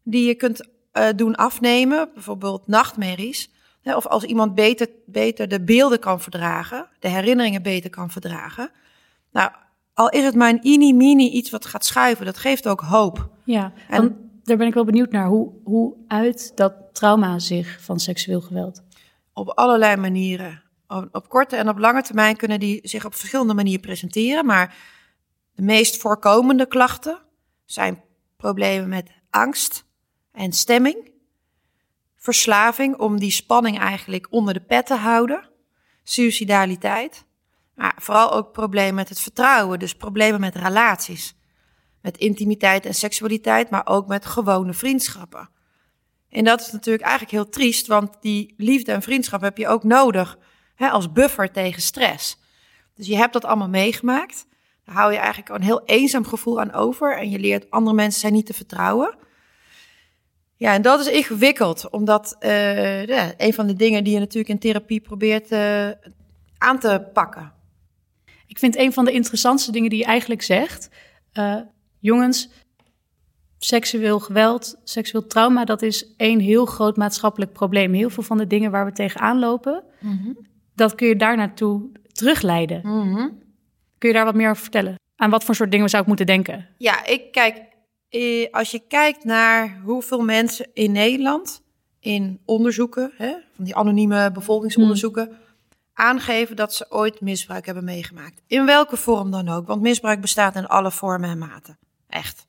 die 0.03 0.27
je 0.27 0.35
kunt 0.35 0.69
uh, 0.93 1.09
doen 1.17 1.35
afnemen, 1.35 2.11
bijvoorbeeld 2.15 2.67
nachtmerries. 2.67 3.51
Of 3.83 4.07
als 4.07 4.25
iemand 4.25 4.55
beter, 4.55 4.89
beter 5.07 5.49
de 5.49 5.61
beelden 5.61 5.99
kan 5.99 6.21
verdragen, 6.21 6.89
de 6.99 7.09
herinneringen 7.09 7.63
beter 7.63 7.91
kan 7.91 8.11
verdragen. 8.11 8.71
Nou, 9.33 9.51
al 9.99 10.09
is 10.09 10.25
het 10.25 10.35
maar 10.35 10.49
een 10.51 10.61
mini-mini 10.63 11.31
iets 11.31 11.51
wat 11.51 11.67
gaat 11.67 11.85
schuiven, 11.85 12.25
dat 12.25 12.39
geeft 12.39 12.69
ook 12.69 12.81
hoop. 12.81 13.31
Ja, 13.45 13.73
en, 13.89 14.03
want 14.03 14.13
daar 14.45 14.57
ben 14.57 14.67
ik 14.67 14.75
wel 14.75 14.85
benieuwd 14.85 15.11
naar. 15.11 15.27
Hoe, 15.27 15.53
hoe 15.65 15.97
uit 16.09 16.53
dat 16.57 16.73
trauma 16.93 17.39
zich 17.39 17.81
van 17.81 18.01
seksueel 18.01 18.41
geweld? 18.41 18.83
Op 19.33 19.49
allerlei 19.49 19.97
manieren. 19.97 20.63
Op, 20.87 21.09
op, 21.13 21.29
korte 21.29 21.57
en 21.57 21.69
op 21.69 21.79
lange 21.79 22.03
termijn 22.03 22.37
kunnen 22.37 22.61
die 22.61 22.81
zich 22.83 23.05
op 23.05 23.15
verschillende 23.15 23.55
manieren 23.55 23.81
presenteren. 23.81 24.47
Maar 24.47 24.77
de 25.55 25.63
meest 25.63 25.97
voorkomende 25.97 26.67
klachten 26.67 27.19
zijn 27.65 28.03
problemen 28.37 28.89
met 28.89 29.11
angst 29.31 29.85
en 30.33 30.53
stemming. 30.53 31.11
Verslaving 32.17 32.97
om 32.97 33.19
die 33.19 33.31
spanning 33.31 33.79
eigenlijk 33.79 34.27
onder 34.31 34.55
de 34.55 34.61
pet 34.61 34.87
te 34.87 34.95
houden. 34.95 35.49
Suicidaliteit. 36.03 37.27
Maar 37.79 37.95
vooral 37.97 38.33
ook 38.33 38.53
problemen 38.53 38.95
met 38.95 39.09
het 39.09 39.21
vertrouwen. 39.21 39.79
Dus 39.79 39.95
problemen 39.95 40.41
met 40.41 40.55
relaties 40.55 41.37
met 42.01 42.17
intimiteit 42.17 42.87
en 42.87 42.95
seksualiteit, 42.95 43.71
maar 43.71 43.87
ook 43.87 44.07
met 44.07 44.27
gewone 44.27 44.73
vriendschappen. 44.73 45.51
En 46.29 46.45
dat 46.45 46.61
is 46.61 46.71
natuurlijk 46.71 47.05
eigenlijk 47.05 47.33
heel 47.33 47.49
triest, 47.49 47.87
want 47.87 48.17
die 48.21 48.55
liefde 48.57 48.93
en 48.93 49.03
vriendschap 49.03 49.41
heb 49.41 49.59
je 49.59 49.69
ook 49.69 49.85
nodig 49.85 50.39
hè, 50.75 50.89
als 50.89 51.13
buffer 51.13 51.51
tegen 51.51 51.83
stress. 51.83 52.39
Dus 52.95 53.07
je 53.07 53.17
hebt 53.17 53.33
dat 53.33 53.45
allemaal 53.45 53.69
meegemaakt. 53.69 54.47
Daar 54.85 54.95
hou 54.95 55.13
je 55.13 55.19
eigenlijk 55.19 55.49
een 55.49 55.63
heel 55.63 55.85
eenzaam 55.85 56.25
gevoel 56.25 56.61
aan 56.61 56.73
over 56.73 57.17
en 57.17 57.31
je 57.31 57.39
leert 57.39 57.71
andere 57.71 57.97
mensen 57.97 58.21
zijn 58.21 58.33
niet 58.33 58.47
te 58.47 58.55
vertrouwen. 58.55 59.17
Ja, 60.57 60.73
en 60.73 60.83
dat 60.83 61.01
is 61.01 61.07
ingewikkeld, 61.07 61.91
omdat 61.91 62.37
uh, 62.41 63.07
ja, 63.07 63.33
een 63.37 63.55
van 63.55 63.67
de 63.67 63.75
dingen 63.75 64.05
die 64.05 64.13
je 64.13 64.19
natuurlijk 64.19 64.49
in 64.49 64.59
therapie 64.59 65.01
probeert 65.01 65.53
uh, 65.53 65.89
aan 66.59 66.79
te 66.79 67.09
pakken. 67.13 67.57
Ik 68.49 68.59
vind 68.59 68.77
een 68.77 68.93
van 68.93 69.05
de 69.05 69.13
interessantste 69.13 69.73
dingen 69.73 69.91
die 69.91 69.99
je 69.99 70.05
eigenlijk 70.05 70.43
zegt, 70.43 70.89
uh, 71.39 71.61
jongens, 71.99 72.49
seksueel 73.59 74.21
geweld, 74.21 74.77
seksueel 74.85 75.27
trauma, 75.27 75.65
dat 75.65 75.83
is 75.83 76.15
één 76.17 76.41
heel 76.41 76.67
groot 76.67 76.97
maatschappelijk 76.97 77.53
probleem. 77.53 77.93
Heel 77.93 78.11
veel 78.11 78.23
van 78.23 78.39
de 78.39 78.47
dingen 78.47 78.71
waar 78.71 78.85
we 78.85 78.93
tegenaan 78.93 79.39
lopen, 79.39 79.85
Mhm. 80.01 80.33
dat 80.75 80.95
kun 80.95 81.09
je 81.09 81.17
daar 81.17 81.37
naartoe 81.37 81.91
terugleiden. 82.13 82.81
Mhm. 82.85 83.29
Kun 83.99 84.09
je 84.09 84.15
daar 84.15 84.25
wat 84.25 84.35
meer 84.35 84.51
over 84.51 84.63
vertellen? 84.63 84.95
Aan 85.17 85.31
wat 85.31 85.45
voor 85.45 85.55
soort 85.55 85.71
dingen 85.71 85.89
zou 85.89 86.03
ik 86.03 86.09
moeten 86.09 86.27
denken? 86.27 86.69
Ja, 86.79 87.07
ik 87.07 87.33
kijk, 87.33 87.63
eh, 88.09 88.47
als 88.51 88.71
je 88.71 88.83
kijkt 88.89 89.25
naar 89.25 89.81
hoeveel 89.85 90.21
mensen 90.21 90.67
in 90.73 90.93
Nederland 90.93 91.63
in 92.01 92.41
onderzoeken, 92.45 93.13
hè, 93.17 93.35
van 93.53 93.65
die 93.65 93.75
anonieme 93.77 94.31
bevolkingsonderzoeken, 94.33 95.37
aangeven 95.99 96.57
dat 96.57 96.75
ze 96.75 96.87
ooit 96.89 97.21
misbruik 97.21 97.67
hebben 97.67 97.85
meegemaakt. 97.85 98.41
In 98.47 98.67
welke 98.67 98.97
vorm 98.97 99.31
dan 99.31 99.49
ook, 99.49 99.67
want 99.67 99.83
misbruik 99.83 100.21
bestaat 100.21 100.57
in 100.57 100.67
alle 100.67 100.91
vormen 100.91 101.31
en 101.31 101.39
maten. 101.39 101.79
Echt. 102.09 102.47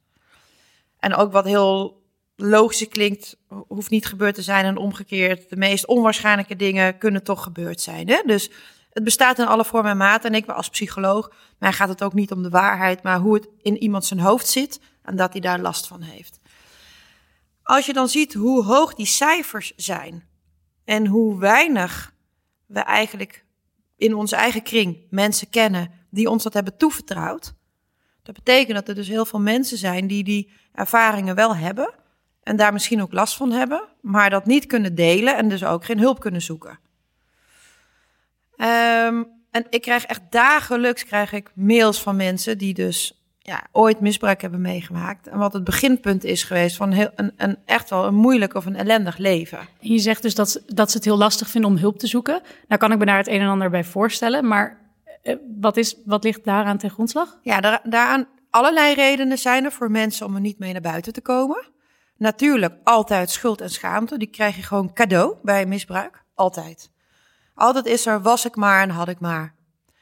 En 0.99 1.15
ook 1.15 1.31
wat 1.31 1.45
heel 1.45 2.01
logisch 2.35 2.87
klinkt, 2.87 3.37
ho- 3.47 3.65
hoeft 3.67 3.89
niet 3.89 4.05
gebeurd 4.05 4.35
te 4.35 4.41
zijn 4.41 4.65
en 4.65 4.77
omgekeerd. 4.77 5.49
De 5.49 5.55
meest 5.55 5.85
onwaarschijnlijke 5.87 6.55
dingen 6.55 6.97
kunnen 6.97 7.23
toch 7.23 7.43
gebeurd 7.43 7.81
zijn. 7.81 8.09
Hè? 8.09 8.21
Dus 8.25 8.49
het 8.89 9.03
bestaat 9.03 9.39
in 9.39 9.45
alle 9.45 9.65
vormen 9.65 9.91
en 9.91 9.97
maten. 9.97 10.29
En 10.31 10.35
ik 10.37 10.45
ben 10.45 10.55
als 10.55 10.69
psycholoog, 10.69 11.31
mij 11.59 11.73
gaat 11.73 11.89
het 11.89 12.03
ook 12.03 12.13
niet 12.13 12.31
om 12.31 12.43
de 12.43 12.49
waarheid, 12.49 13.03
maar 13.03 13.19
hoe 13.19 13.33
het 13.33 13.47
in 13.61 13.77
iemand 13.77 14.05
zijn 14.05 14.19
hoofd 14.19 14.47
zit 14.47 14.79
en 15.03 15.15
dat 15.15 15.31
hij 15.31 15.41
daar 15.41 15.59
last 15.59 15.87
van 15.87 16.01
heeft. 16.01 16.39
Als 17.63 17.85
je 17.85 17.93
dan 17.93 18.09
ziet 18.09 18.33
hoe 18.33 18.63
hoog 18.63 18.93
die 18.93 19.05
cijfers 19.05 19.73
zijn 19.75 20.27
en 20.85 21.07
hoe 21.07 21.39
weinig 21.39 22.17
we 22.69 22.79
eigenlijk 22.79 23.45
in 23.97 24.13
onze 24.15 24.35
eigen 24.35 24.61
kring 24.61 24.97
mensen 25.09 25.49
kennen 25.49 25.91
die 26.09 26.29
ons 26.29 26.43
dat 26.43 26.53
hebben 26.53 26.77
toevertrouwd. 26.77 27.53
Dat 28.23 28.35
betekent 28.35 28.75
dat 28.75 28.87
er 28.87 28.95
dus 28.95 29.07
heel 29.07 29.25
veel 29.25 29.39
mensen 29.39 29.77
zijn 29.77 30.07
die 30.07 30.23
die 30.23 30.51
ervaringen 30.73 31.35
wel 31.35 31.55
hebben 31.55 31.93
en 32.43 32.55
daar 32.55 32.73
misschien 32.73 33.01
ook 33.01 33.13
last 33.13 33.35
van 33.35 33.51
hebben, 33.51 33.87
maar 34.01 34.29
dat 34.29 34.45
niet 34.45 34.65
kunnen 34.65 34.95
delen 34.95 35.37
en 35.37 35.49
dus 35.49 35.63
ook 35.63 35.85
geen 35.85 35.99
hulp 35.99 36.19
kunnen 36.19 36.41
zoeken. 36.41 36.79
Ehm, 38.55 39.23
en 39.51 39.65
ik 39.69 39.81
krijg 39.81 40.05
echt 40.05 40.21
dagelijks 40.29 41.05
krijg 41.05 41.31
ik 41.31 41.51
mails 41.55 42.01
van 42.01 42.15
mensen 42.15 42.57
die 42.57 42.73
dus 42.73 43.18
ja, 43.49 43.63
ooit 43.71 43.99
misbruik 43.99 44.41
hebben 44.41 44.61
meegemaakt. 44.61 45.27
En 45.27 45.37
wat 45.37 45.53
het 45.53 45.63
beginpunt 45.63 46.23
is 46.23 46.43
geweest 46.43 46.75
van 46.75 46.91
heel, 46.91 47.09
een, 47.15 47.33
een, 47.37 47.57
echt 47.65 47.89
wel 47.89 48.05
een 48.05 48.15
moeilijk 48.15 48.53
of 48.53 48.65
een 48.65 48.75
ellendig 48.75 49.17
leven. 49.17 49.57
En 49.57 49.67
je 49.91 49.99
zegt 49.99 50.21
dus 50.21 50.35
dat, 50.35 50.49
ze- 50.49 50.63
dat 50.65 50.91
ze 50.91 50.95
het 50.97 51.05
heel 51.05 51.17
lastig 51.17 51.49
vinden 51.49 51.69
om 51.71 51.77
hulp 51.77 51.99
te 51.99 52.07
zoeken. 52.07 52.41
Nou 52.67 52.81
kan 52.81 52.91
ik 52.91 52.97
me 52.97 53.05
daar 53.05 53.17
het 53.17 53.27
een 53.27 53.39
en 53.41 53.47
ander 53.47 53.69
bij 53.69 53.83
voorstellen, 53.83 54.47
maar 54.47 54.77
eh, 55.23 55.35
wat, 55.59 55.77
is, 55.77 55.95
wat 56.05 56.23
ligt 56.23 56.43
daaraan 56.43 56.77
ten 56.77 56.89
grondslag? 56.89 57.37
Ja, 57.41 57.61
daar, 57.61 57.79
daaraan 57.83 58.27
allerlei 58.49 58.93
redenen 58.93 59.37
zijn 59.37 59.65
er 59.65 59.71
voor 59.71 59.91
mensen 59.91 60.25
om 60.25 60.35
er 60.35 60.41
niet 60.41 60.59
mee 60.59 60.71
naar 60.71 60.81
buiten 60.81 61.13
te 61.13 61.21
komen. 61.21 61.67
Natuurlijk 62.17 62.73
altijd 62.83 63.29
schuld 63.29 63.61
en 63.61 63.69
schaamte. 63.69 64.17
Die 64.17 64.27
krijg 64.29 64.55
je 64.55 64.63
gewoon 64.63 64.93
cadeau 64.93 65.35
bij 65.43 65.65
misbruik. 65.65 66.23
Altijd. 66.35 66.89
Altijd 67.53 67.85
is 67.85 68.05
er, 68.05 68.21
was 68.21 68.45
ik 68.45 68.55
maar 68.55 68.81
en 68.81 68.89
had 68.89 69.07
ik 69.07 69.19
maar. 69.19 69.55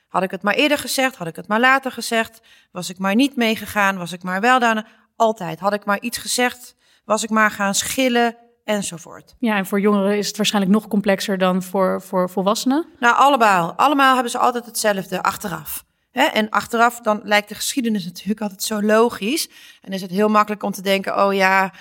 Had 0.08 0.24
ik 0.24 0.32
het 0.32 0.42
maar 0.42 0.54
eerder 0.54 0.78
gezegd, 0.78 1.16
had 1.16 1.28
ik 1.28 1.36
het 1.36 1.48
maar 1.48 1.60
later 1.60 1.92
gezegd. 1.92 2.42
Was 2.72 2.90
ik 2.90 2.98
maar 2.98 3.16
niet 3.16 3.36
meegegaan, 3.36 3.98
was 3.98 4.12
ik 4.12 4.24
maar 4.24 4.42
wel 4.42 4.60
daar. 4.60 4.88
Altijd. 5.16 5.60
Had 5.60 5.74
ik 5.74 5.86
maar 5.86 6.02
iets 6.02 6.18
gezegd, 6.18 6.76
was 7.06 7.24
ik 7.24 7.30
maar 7.30 7.52
gaan 7.52 7.76
schillen 7.76 8.38
enzovoort. 8.64 9.36
Ja, 9.40 9.56
en 9.56 9.66
voor 9.66 9.80
jongeren 9.80 10.18
is 10.18 10.28
het 10.28 10.38
waarschijnlijk 10.38 10.74
nog 10.74 10.88
complexer 10.88 11.38
dan 11.38 11.64
voor, 11.64 12.02
voor 12.02 12.30
volwassenen. 12.30 12.86
Nou, 13.00 13.16
allemaal. 13.16 13.74
Allemaal 13.74 14.14
hebben 14.14 14.32
ze 14.32 14.38
altijd 14.38 14.66
hetzelfde 14.66 15.24
achteraf. 15.24 15.86
En 16.12 16.50
achteraf 16.50 17.00
dan 17.00 17.20
lijkt 17.24 17.50
de 17.50 17.56
geschiedenis 17.56 18.06
natuurlijk 18.06 18.42
altijd 18.42 18.64
zo 18.64 18.82
logisch. 18.82 19.50
En 19.82 19.92
is 19.92 20.02
het 20.02 20.12
heel 20.12 20.30
makkelijk 20.30 20.64
om 20.64 20.72
te 20.72 20.82
denken, 20.82 21.26
oh 21.26 21.34
ja, 21.34 21.74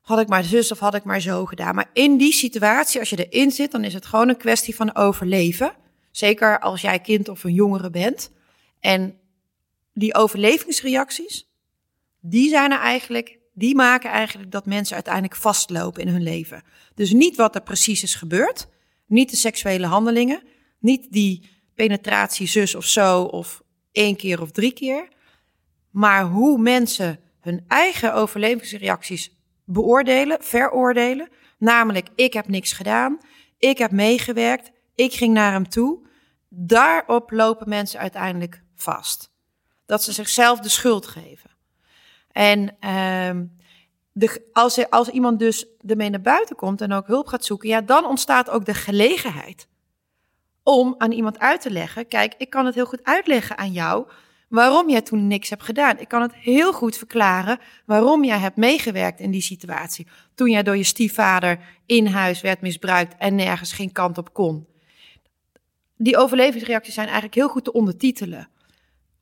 had 0.00 0.20
ik 0.20 0.28
maar 0.28 0.44
zus 0.44 0.72
of 0.72 0.78
had 0.78 0.94
ik 0.94 1.04
maar 1.04 1.20
zo 1.20 1.44
gedaan. 1.44 1.74
Maar 1.74 1.90
in 1.92 2.16
die 2.16 2.32
situatie, 2.32 3.00
als 3.00 3.10
je 3.10 3.28
erin 3.28 3.50
zit, 3.50 3.72
dan 3.72 3.84
is 3.84 3.94
het 3.94 4.06
gewoon 4.06 4.28
een 4.28 4.36
kwestie 4.36 4.76
van 4.76 4.94
overleven. 4.94 5.72
Zeker 6.16 6.58
als 6.60 6.80
jij 6.80 7.00
kind 7.00 7.28
of 7.28 7.44
een 7.44 7.52
jongere 7.52 7.90
bent. 7.90 8.30
En 8.80 9.18
die 9.92 10.14
overlevingsreacties, 10.14 11.48
die 12.20 12.48
zijn 12.48 12.72
er 12.72 12.78
eigenlijk, 12.78 13.38
die 13.52 13.74
maken 13.74 14.10
eigenlijk 14.10 14.50
dat 14.50 14.66
mensen 14.66 14.94
uiteindelijk 14.94 15.36
vastlopen 15.36 16.02
in 16.02 16.08
hun 16.08 16.22
leven. 16.22 16.62
Dus 16.94 17.12
niet 17.12 17.36
wat 17.36 17.54
er 17.54 17.62
precies 17.62 18.02
is 18.02 18.14
gebeurd, 18.14 18.68
niet 19.06 19.30
de 19.30 19.36
seksuele 19.36 19.86
handelingen, 19.86 20.42
niet 20.78 21.12
die 21.12 21.48
penetratie 21.74 22.46
zus 22.46 22.74
of 22.74 22.84
zo 22.84 23.22
of 23.22 23.62
één 23.92 24.16
keer 24.16 24.40
of 24.40 24.50
drie 24.50 24.72
keer, 24.72 25.08
maar 25.90 26.24
hoe 26.24 26.58
mensen 26.58 27.20
hun 27.40 27.64
eigen 27.68 28.14
overlevingsreacties 28.14 29.36
beoordelen, 29.64 30.38
veroordelen. 30.40 31.28
Namelijk, 31.58 32.08
ik 32.14 32.32
heb 32.32 32.48
niks 32.48 32.72
gedaan, 32.72 33.18
ik 33.58 33.78
heb 33.78 33.90
meegewerkt, 33.90 34.74
ik 34.96 35.14
ging 35.14 35.34
naar 35.34 35.52
hem 35.52 35.68
toe. 35.68 36.06
Daarop 36.48 37.30
lopen 37.30 37.68
mensen 37.68 38.00
uiteindelijk 38.00 38.62
vast. 38.74 39.30
Dat 39.86 40.02
ze 40.02 40.12
zichzelf 40.12 40.60
de 40.60 40.68
schuld 40.68 41.06
geven. 41.06 41.50
En 42.32 42.76
ehm, 42.80 43.44
de, 44.12 44.48
als, 44.52 44.90
als 44.90 45.08
iemand 45.08 45.38
dus 45.38 45.66
ermee 45.86 46.10
naar 46.10 46.20
buiten 46.20 46.56
komt 46.56 46.80
en 46.80 46.92
ook 46.92 47.06
hulp 47.06 47.26
gaat 47.26 47.44
zoeken, 47.44 47.68
ja, 47.68 47.80
dan 47.80 48.06
ontstaat 48.06 48.50
ook 48.50 48.64
de 48.64 48.74
gelegenheid 48.74 49.68
om 50.62 50.94
aan 50.98 51.12
iemand 51.12 51.38
uit 51.38 51.60
te 51.60 51.70
leggen: 51.70 52.08
kijk, 52.08 52.34
ik 52.38 52.50
kan 52.50 52.66
het 52.66 52.74
heel 52.74 52.86
goed 52.86 53.04
uitleggen 53.04 53.58
aan 53.58 53.72
jou 53.72 54.06
waarom 54.48 54.90
jij 54.90 55.02
toen 55.02 55.26
niks 55.26 55.50
hebt 55.50 55.62
gedaan. 55.62 55.98
Ik 55.98 56.08
kan 56.08 56.22
het 56.22 56.34
heel 56.34 56.72
goed 56.72 56.96
verklaren 56.96 57.58
waarom 57.86 58.24
jij 58.24 58.38
hebt 58.38 58.56
meegewerkt 58.56 59.20
in 59.20 59.30
die 59.30 59.42
situatie. 59.42 60.06
Toen 60.34 60.50
jij 60.50 60.62
door 60.62 60.76
je 60.76 60.84
stiefvader 60.84 61.58
in 61.86 62.06
huis 62.06 62.40
werd 62.40 62.60
misbruikt 62.60 63.14
en 63.18 63.34
nergens 63.34 63.72
geen 63.72 63.92
kant 63.92 64.18
op 64.18 64.32
kon. 64.32 64.66
Die 65.96 66.16
overlevingsreacties 66.16 66.94
zijn 66.94 67.06
eigenlijk 67.06 67.34
heel 67.36 67.48
goed 67.48 67.64
te 67.64 67.72
ondertitelen. 67.72 68.48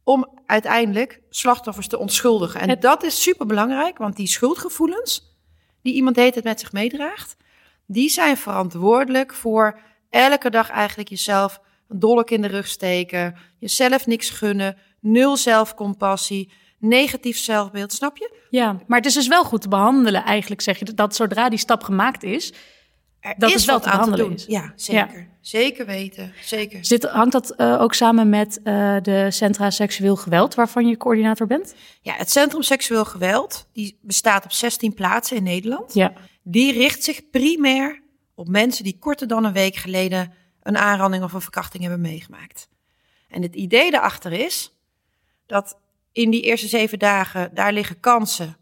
Om 0.05 0.41
uiteindelijk 0.47 1.21
slachtoffers 1.31 1.89
te 1.89 1.99
onschuldigen. 1.99 2.61
En 2.61 2.69
Het- 2.69 2.83
dat 2.83 3.03
is 3.03 3.23
super 3.23 3.47
belangrijk, 3.47 3.99
want 3.99 4.17
die 4.17 4.27
schuldgevoelens 4.27 5.33
die 5.83 5.95
iemand 5.95 6.17
heet 6.17 6.35
het 6.35 6.45
met 6.45 6.61
zich 6.61 6.73
meedraagt, 6.73 7.37
die 7.87 8.09
zijn 8.09 8.37
verantwoordelijk 8.37 9.35
voor 9.35 9.81
elke 10.11 10.51
dag 10.51 10.71
eigenlijk 10.71 11.09
jezelf 11.09 11.61
een 11.89 11.99
dolk 11.99 12.31
in 12.31 12.43
de 12.43 12.49
rug 12.49 12.67
steken, 12.67 13.37
jezelf 13.59 14.07
niks 14.07 14.31
gunnen, 14.31 14.77
nul 15.01 15.37
zelfcompassie, 15.37 16.53
negatief 16.79 17.39
zelfbeeld, 17.39 17.93
snap 17.93 18.17
je? 18.17 18.35
Ja, 18.51 18.81
maar 18.87 18.99
het 18.99 19.07
is 19.07 19.15
dus 19.15 19.29
wel 19.29 19.45
goed 19.45 19.61
te 19.61 19.69
behandelen 19.69 20.25
eigenlijk, 20.25 20.61
zeg 20.61 20.79
je, 20.79 20.95
dat 20.95 21.15
zodra 21.15 21.49
die 21.49 21.59
stap 21.59 21.83
gemaakt 21.83 22.23
is, 22.23 22.53
Er 23.25 23.35
Dat 23.39 23.49
is 23.51 23.55
is 23.57 23.65
wel 23.65 23.79
wat 23.79 23.87
aan 23.87 24.11
te 24.11 24.17
doen. 24.17 24.33
is. 24.35 24.45
Ja, 24.47 24.73
zeker. 24.77 25.29
Zeker 25.41 25.87
weten, 25.87 26.33
zeker. 26.43 26.85
zit, 26.85 27.05
hangt 27.05 27.33
dat 27.33 27.51
eh, 27.51 27.81
ook 27.81 27.95
samen 27.95 28.29
met 28.29 28.63
eh, 28.63 28.97
de 29.03 29.27
Centra 29.31 29.71
Seksueel 29.71 30.17
Geweld, 30.17 30.55
waarvan 30.55 30.87
je 30.87 30.97
coördinator 30.97 31.47
bent? 31.47 31.75
Ja, 32.01 32.15
het 32.15 32.31
Centrum 32.31 32.63
Seksueel 32.63 33.05
Geweld, 33.05 33.69
die 33.73 33.99
bestaat 34.03 34.45
op 34.45 34.53
16 34.53 34.95
plaatsen 34.95 35.37
in 35.37 35.43
Nederland. 35.43 35.95
Ja. 35.95 36.13
Die 36.43 36.73
richt 36.73 37.05
zich 37.05 37.31
primair 37.31 38.03
op 38.35 38.49
mensen 38.49 38.85
die 38.85 38.99
korter 38.99 39.29
dan 39.29 39.45
een 39.45 39.53
week 39.53 39.77
geleden 39.77 40.33
een 40.63 40.77
aanranding 40.79 41.23
of 41.25 41.33
een 41.33 41.41
verkrachting 41.41 41.83
hebben 41.83 42.01
meegemaakt. 42.01 42.69
En 43.29 43.43
het 43.43 43.55
idee 43.55 43.91
daarachter 43.91 44.33
is 44.33 44.73
dat 45.47 45.79
in 46.13 46.31
die 46.31 46.43
eerste 46.43 46.69
zeven 46.69 46.99
dagen, 46.99 47.51
daar 47.55 47.73
liggen 47.73 48.01
kansen. 48.01 48.57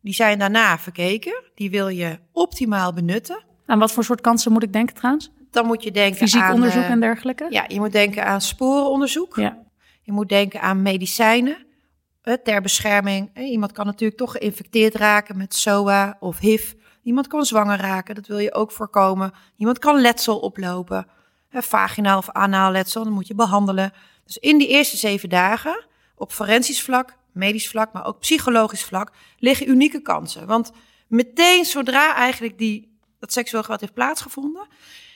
Die 0.00 0.14
zijn 0.14 0.38
daarna 0.38 0.78
verkeken. 0.78 1.42
Die 1.54 1.70
wil 1.70 1.88
je 1.88 2.18
optimaal 2.32 2.92
benutten. 2.92 3.44
Aan 3.70 3.78
wat 3.78 3.92
voor 3.92 4.04
soort 4.04 4.20
kansen 4.20 4.52
moet 4.52 4.62
ik 4.62 4.72
denken 4.72 4.94
trouwens? 4.94 5.30
Dan 5.50 5.66
moet 5.66 5.82
je 5.82 5.90
denken 5.90 6.18
Fysiek 6.18 6.40
aan... 6.42 6.52
onderzoek 6.52 6.82
eh, 6.82 6.90
en 6.90 7.00
dergelijke? 7.00 7.46
Ja, 7.50 7.64
je 7.68 7.80
moet 7.80 7.92
denken 7.92 8.26
aan 8.26 8.40
sporenonderzoek. 8.40 9.36
Ja. 9.36 9.58
Je 10.02 10.12
moet 10.12 10.28
denken 10.28 10.60
aan 10.60 10.82
medicijnen 10.82 11.66
eh, 12.22 12.34
ter 12.34 12.60
bescherming. 12.62 13.30
Eh, 13.34 13.50
Iemand 13.50 13.72
kan 13.72 13.86
natuurlijk 13.86 14.18
toch 14.18 14.32
geïnfecteerd 14.32 14.94
raken 14.94 15.36
met 15.36 15.54
SOA 15.54 16.16
of 16.20 16.38
HIV. 16.38 16.72
Iemand 17.02 17.26
kan 17.26 17.44
zwanger 17.44 17.78
raken, 17.78 18.14
dat 18.14 18.26
wil 18.26 18.38
je 18.38 18.54
ook 18.54 18.72
voorkomen. 18.72 19.32
Iemand 19.56 19.78
kan 19.78 20.00
letsel 20.00 20.38
oplopen, 20.38 21.06
vaginaal 21.50 22.18
of 22.18 22.30
anaal 22.30 22.70
letsel, 22.70 23.04
dat 23.04 23.12
moet 23.12 23.26
je 23.26 23.34
behandelen. 23.34 23.92
Dus 24.24 24.36
in 24.36 24.58
die 24.58 24.68
eerste 24.68 24.96
zeven 24.96 25.28
dagen, 25.28 25.84
op 26.14 26.32
forensisch 26.32 26.82
vlak, 26.82 27.16
medisch 27.32 27.68
vlak, 27.68 27.92
maar 27.92 28.06
ook 28.06 28.18
psychologisch 28.18 28.84
vlak, 28.84 29.12
liggen 29.38 29.68
unieke 29.68 30.02
kansen. 30.02 30.46
Want 30.46 30.72
meteen 31.08 31.64
zodra 31.64 32.14
eigenlijk 32.14 32.58
die, 32.58 32.89
dat 33.20 33.32
seksueel 33.32 33.62
geweld 33.62 33.80
heeft 33.80 33.94
plaatsgevonden, 33.94 34.66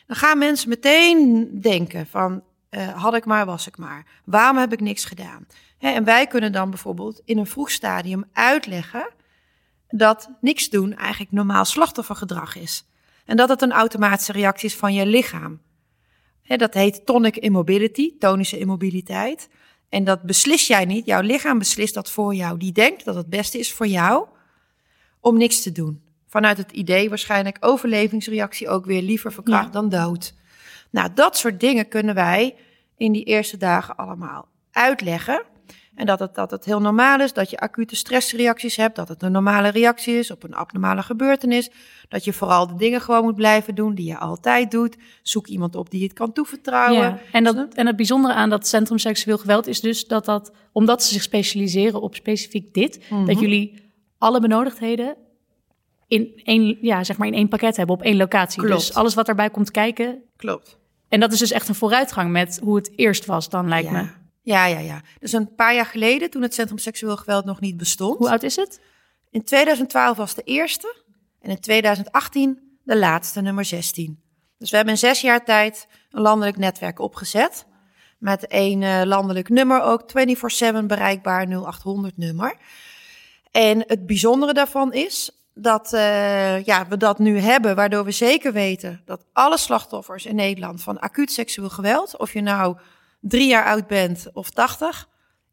dan 0.07 0.17
gaan 0.17 0.39
mensen 0.39 0.69
meteen 0.69 1.49
denken 1.61 2.07
van, 2.07 2.43
eh, 2.69 3.03
had 3.03 3.15
ik 3.15 3.25
maar, 3.25 3.47
was 3.47 3.67
ik 3.67 3.77
maar. 3.77 4.07
Waarom 4.25 4.57
heb 4.57 4.73
ik 4.73 4.81
niks 4.81 5.05
gedaan? 5.05 5.47
Hè, 5.79 5.91
en 5.91 6.05
wij 6.05 6.27
kunnen 6.27 6.53
dan 6.53 6.71
bijvoorbeeld 6.71 7.21
in 7.25 7.39
een 7.39 7.47
vroeg 7.47 7.71
stadium 7.71 8.25
uitleggen 8.33 9.09
dat 9.89 10.31
niks 10.41 10.71
doen 10.71 10.95
eigenlijk 10.95 11.33
normaal 11.33 11.65
slachtoffergedrag 11.65 12.57
is. 12.57 12.85
En 13.25 13.37
dat 13.37 13.49
het 13.49 13.63
een 13.63 13.73
automatische 13.73 14.33
reactie 14.33 14.69
is 14.69 14.77
van 14.77 14.95
je 14.95 15.07
lichaam. 15.07 15.61
Hè, 16.43 16.57
dat 16.57 16.75
heet 16.75 17.07
tonic 17.07 17.37
immobility, 17.37 18.19
tonische 18.19 18.59
immobiliteit. 18.59 19.49
En 19.89 20.05
dat 20.05 20.23
beslis 20.23 20.67
jij 20.67 20.85
niet. 20.85 21.07
Jouw 21.07 21.21
lichaam 21.21 21.59
beslist 21.59 21.95
dat 21.95 22.11
voor 22.11 22.35
jou. 22.35 22.59
Die 22.59 22.73
denkt 22.73 23.05
dat 23.05 23.15
het 23.15 23.29
beste 23.29 23.59
is 23.59 23.73
voor 23.73 23.87
jou 23.87 24.27
om 25.21 25.37
niks 25.37 25.63
te 25.63 25.73
doen. 25.73 26.04
Vanuit 26.35 26.57
het 26.59 26.73
idee 26.73 27.09
waarschijnlijk 27.09 27.57
overlevingsreactie 27.61 28.69
ook 28.69 28.85
weer 28.85 29.03
liever 29.03 29.33
verkracht 29.33 29.65
Ja. 29.65 29.71
dan 29.71 29.89
dood. 29.89 30.35
Nou, 30.91 31.09
dat 31.15 31.37
soort 31.37 31.61
dingen 31.61 31.89
kunnen 31.89 32.15
wij 32.15 32.55
in 32.97 33.13
die 33.13 33.25
eerste 33.25 33.57
dagen 33.57 33.97
allemaal 33.97 34.49
uitleggen. 34.73 35.43
En 35.95 36.07
dat 36.07 36.19
het, 36.19 36.35
dat 36.35 36.51
het 36.51 36.65
heel 36.65 36.81
normaal 36.81 37.21
is 37.21 37.33
dat 37.33 37.51
je 37.51 37.59
acute 37.59 37.97
stressreacties 37.97 38.77
hebt, 38.77 38.97
dat 38.97 39.09
het 39.09 39.23
een 39.23 39.33
normale 39.33 39.69
reactie 39.69 40.15
is 40.19 40.31
op 40.31 40.43
een 40.43 40.55
abnormale 40.55 41.03
gebeurtenis. 41.03 41.71
Dat 42.09 42.25
je 42.25 42.33
vooral 42.33 42.67
de 42.67 42.77
dingen 42.77 43.01
gewoon 43.01 43.23
moet 43.25 43.35
blijven 43.35 43.75
doen 43.75 43.95
die 43.95 44.07
je 44.07 44.19
altijd 44.19 44.71
doet. 44.71 44.97
Zoek 45.23 45.47
iemand 45.47 45.77
op 45.77 45.91
die 45.91 46.01
je 46.01 46.07
het 46.07 46.15
kan 46.15 46.33
toevertrouwen. 46.33 47.03
Ja, 47.03 47.19
en, 47.33 47.45
dat, 47.45 47.75
en 47.75 47.87
het 47.87 47.97
bijzondere 47.97 48.35
aan 48.35 48.51
dat 48.51 48.67
Centrum 48.67 48.99
Seksueel 48.99 49.39
Geweld 49.39 49.67
is 49.67 49.81
dus 49.81 50.07
dat 50.07 50.25
dat, 50.25 50.53
omdat 50.73 51.03
ze 51.03 51.13
zich 51.13 51.23
specialiseren 51.23 52.01
op 52.03 52.15
specifiek 52.15 52.75
dit, 52.75 53.01
Mhm. 53.11 53.25
dat 53.27 53.41
jullie 53.41 53.83
alle 54.19 54.41
benodigdheden 54.41 55.17
in 56.09 56.41
één, 56.45 56.79
ja, 56.81 57.05
zeg 57.05 57.17
maar 57.17 57.27
in 57.27 57.35
één 57.35 57.49
pakket 57.49 57.77
hebben 57.77 57.97
op 57.97 58.03
één 58.03 58.17
locatie. 58.17 58.63
Klopt. 58.63 58.87
Dus 58.87 58.95
alles 58.95 59.15
wat 59.15 59.27
daarbij 59.27 59.51
komt 59.51 59.71
kijken. 59.71 60.23
Klopt. 60.37 60.79
En 61.09 61.21
dat 61.21 61.33
is 61.33 61.39
dus 61.39 61.51
echt 61.51 61.69
een 61.69 61.75
vooruitgang 61.75 62.31
met 62.31 62.61
hoe 62.63 62.77
het 62.77 62.93
eerst 62.97 63.27
was, 63.27 63.49
dan 63.49 63.69
lijkt 63.69 63.91
me. 63.91 64.07
Ja. 64.43 64.67
ja, 64.67 64.79
ja. 64.79 65.01
Dus 65.19 65.33
een 65.33 65.55
paar 65.55 65.75
jaar 65.75 65.87
geleden, 65.87 66.31
toen 66.31 66.43
het 66.43 66.55
Centrum 66.55 66.79
Seksueel 66.79 67.17
Geweld 67.17 67.45
nog 67.45 67.61
niet 67.61 67.77
bestond. 67.77 68.19
Hoe 68.19 68.31
oud 68.31 68.43
is 68.43 68.57
het? 68.57 68.81
In 69.31 69.45
2012 69.45 70.17
was 70.17 70.35
de 70.35 70.43
eerste 70.43 70.97
en 71.41 71.51
in 71.51 71.61
2018 71.61 72.79
de 72.83 72.97
laatste, 72.97 73.41
nummer 73.41 73.65
16. 73.65 74.23
Dus 74.59 74.71
we 74.71 74.77
hebben 74.77 74.95
in 74.95 75.01
zes 75.01 75.21
jaar 75.21 75.45
tijd 75.45 75.87
een 76.11 76.21
landelijk 76.21 76.57
netwerk 76.57 76.99
opgezet. 76.99 77.67
Met 78.19 78.45
een 78.49 78.83
eh, 78.83 79.03
landelijk 79.05 79.49
nummer 79.49 79.83
ook, 79.83 80.03
24-7 80.83 80.87
bereikbaar 80.87 81.47
0800 81.47 82.17
nummer. 82.17 82.57
En 83.51 83.85
het 83.87 84.07
bijzondere 84.07 84.53
daarvan 84.53 84.93
is 84.93 85.44
dat 85.55 85.93
eh, 85.93 86.65
ja, 86.65 86.89
we 86.89 86.97
dat 86.97 87.19
nu 87.19 87.39
hebben, 87.39 87.77
waardoor 87.77 88.05
we 88.05 88.11
zeker 88.11 88.53
weten 88.53 89.03
dat 89.05 89.25
alle 89.33 89.59
slachtoffers 89.59 90.27
in 90.27 90.35
Nederland 90.35 90.83
van 90.83 90.99
acuut 90.99 91.33
seksueel 91.33 91.71
geweld, 91.71 92.17
of 92.17 92.33
je 92.33 92.41
nou 92.41 92.77
drie 93.21 93.49
jaar 93.49 93.65
oud 93.65 93.87
bent 93.87 94.27
of 94.33 94.51
80, 94.51 95.09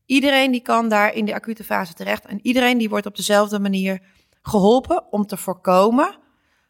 iedereen 0.06 0.52
die 0.52 0.62
kan 0.62 0.90
daar 0.90 1.14
in 1.14 1.26
de 1.26 1.34
acute 1.34 1.64
fase 1.64 1.94
terecht. 1.94 2.26
En 2.26 2.40
iedereen 2.42 2.78
die 2.78 2.90
wordt 2.90 3.06
op 3.06 3.16
dezelfde 3.16 3.60
manier 3.60 4.02
geholpen 4.42 5.12
om 5.12 5.26
te 5.26 5.38
voorkomen 5.38 6.18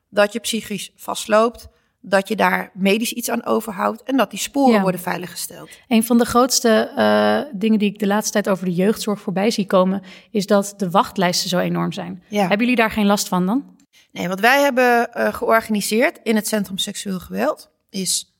dat 0.09 0.33
je 0.33 0.39
psychisch 0.39 0.91
vastloopt, 0.95 1.67
dat 2.01 2.27
je 2.27 2.35
daar 2.35 2.71
medisch 2.73 3.13
iets 3.13 3.29
aan 3.29 3.45
overhoudt 3.45 4.03
en 4.03 4.17
dat 4.17 4.29
die 4.29 4.39
sporen 4.39 4.73
Ja. 4.73 4.81
worden 4.81 5.01
veiliggesteld. 5.01 5.69
Een 5.87 6.03
van 6.03 6.17
de 6.17 6.25
grootste 6.25 6.91
eh, 6.95 7.59
dingen 7.59 7.79
die 7.79 7.89
ik 7.89 7.99
de 7.99 8.07
laatste 8.07 8.31
tijd 8.31 8.49
over 8.49 8.65
de 8.65 8.73
jeugdzorg 8.73 9.19
voorbij 9.21 9.51
zie 9.51 9.65
komen, 9.65 10.01
is 10.31 10.45
dat 10.45 10.73
de 10.77 10.89
wachtlijsten 10.89 11.49
zo 11.49 11.57
enorm 11.59 11.91
zijn. 11.91 12.23
Ja. 12.27 12.39
Hebben 12.39 12.59
jullie 12.59 12.75
daar 12.75 12.91
geen 12.91 13.05
last 13.05 13.27
van 13.27 13.45
dan? 13.45 13.75
Nee, 14.11 14.27
wat 14.27 14.39
wij 14.39 14.61
hebben 14.61 15.13
eh, 15.13 15.33
georganiseerd 15.33 16.19
in 16.23 16.35
het 16.35 16.47
Centrum 16.47 16.77
Seksueel 16.77 17.19
Geweld 17.19 17.69
is... 17.89 18.35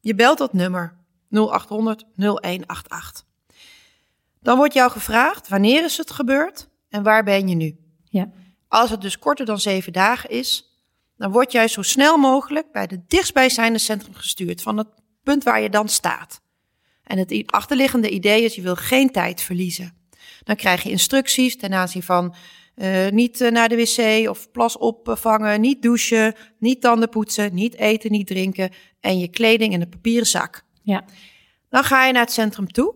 je 0.00 0.14
belt 0.14 0.38
dat 0.38 0.52
nummer 0.52 0.96
0800 1.30 2.04
0188. 2.16 3.24
Dan 4.40 4.56
wordt 4.56 4.74
jou 4.74 4.90
gevraagd 4.90 5.48
wanneer 5.48 5.84
is 5.84 5.96
het 5.96 6.10
gebeurd 6.10 6.68
en 6.88 7.02
waar 7.02 7.24
ben 7.24 7.48
je 7.48 7.54
nu. 7.54 7.76
Ja. 8.04 8.30
Als 8.68 8.90
het 8.90 9.00
dus 9.00 9.18
korter 9.18 9.46
dan 9.46 9.60
zeven 9.60 9.92
dagen 9.92 10.30
is, 10.30 10.73
dan 11.16 11.32
word 11.32 11.52
jij 11.52 11.68
zo 11.68 11.82
snel 11.82 12.16
mogelijk 12.16 12.72
bij 12.72 12.86
de 12.86 13.00
dichtstbijzijnde 13.06 13.78
centrum 13.78 14.14
gestuurd 14.14 14.62
van 14.62 14.78
het 14.78 14.88
punt 15.22 15.44
waar 15.44 15.60
je 15.60 15.70
dan 15.70 15.88
staat. 15.88 16.40
En 17.02 17.18
het 17.18 17.42
achterliggende 17.46 18.10
idee 18.10 18.44
is, 18.44 18.54
je 18.54 18.62
wil 18.62 18.76
geen 18.76 19.10
tijd 19.10 19.40
verliezen. 19.40 19.94
Dan 20.44 20.56
krijg 20.56 20.82
je 20.82 20.90
instructies 20.90 21.56
ten 21.56 21.72
aanzien 21.72 22.02
van 22.02 22.34
eh, 22.74 23.08
niet 23.08 23.40
eh, 23.40 23.50
naar 23.50 23.68
de 23.68 23.76
wc 23.76 24.28
of 24.28 24.50
plas 24.50 24.76
opvangen, 24.76 25.60
niet 25.60 25.82
douchen, 25.82 26.34
niet 26.58 26.80
tanden 26.80 27.08
poetsen, 27.08 27.54
niet 27.54 27.76
eten, 27.76 28.10
niet 28.10 28.26
drinken 28.26 28.70
en 29.00 29.18
je 29.18 29.28
kleding 29.28 29.72
in 29.72 29.80
een 29.80 29.88
papieren 29.88 30.26
zak. 30.26 30.64
Ja. 30.82 31.04
Dan 31.68 31.84
ga 31.84 32.06
je 32.06 32.12
naar 32.12 32.22
het 32.22 32.32
centrum 32.32 32.72
toe. 32.72 32.94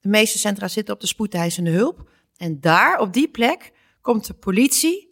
De 0.00 0.08
meeste 0.08 0.38
centra 0.38 0.68
zitten 0.68 0.94
op 0.94 1.00
de 1.00 1.06
spoedeisende 1.06 1.70
hulp. 1.70 2.10
En 2.36 2.60
daar, 2.60 3.00
op 3.00 3.12
die 3.12 3.28
plek, 3.28 3.72
komt 4.00 4.26
de 4.26 4.34
politie 4.34 5.09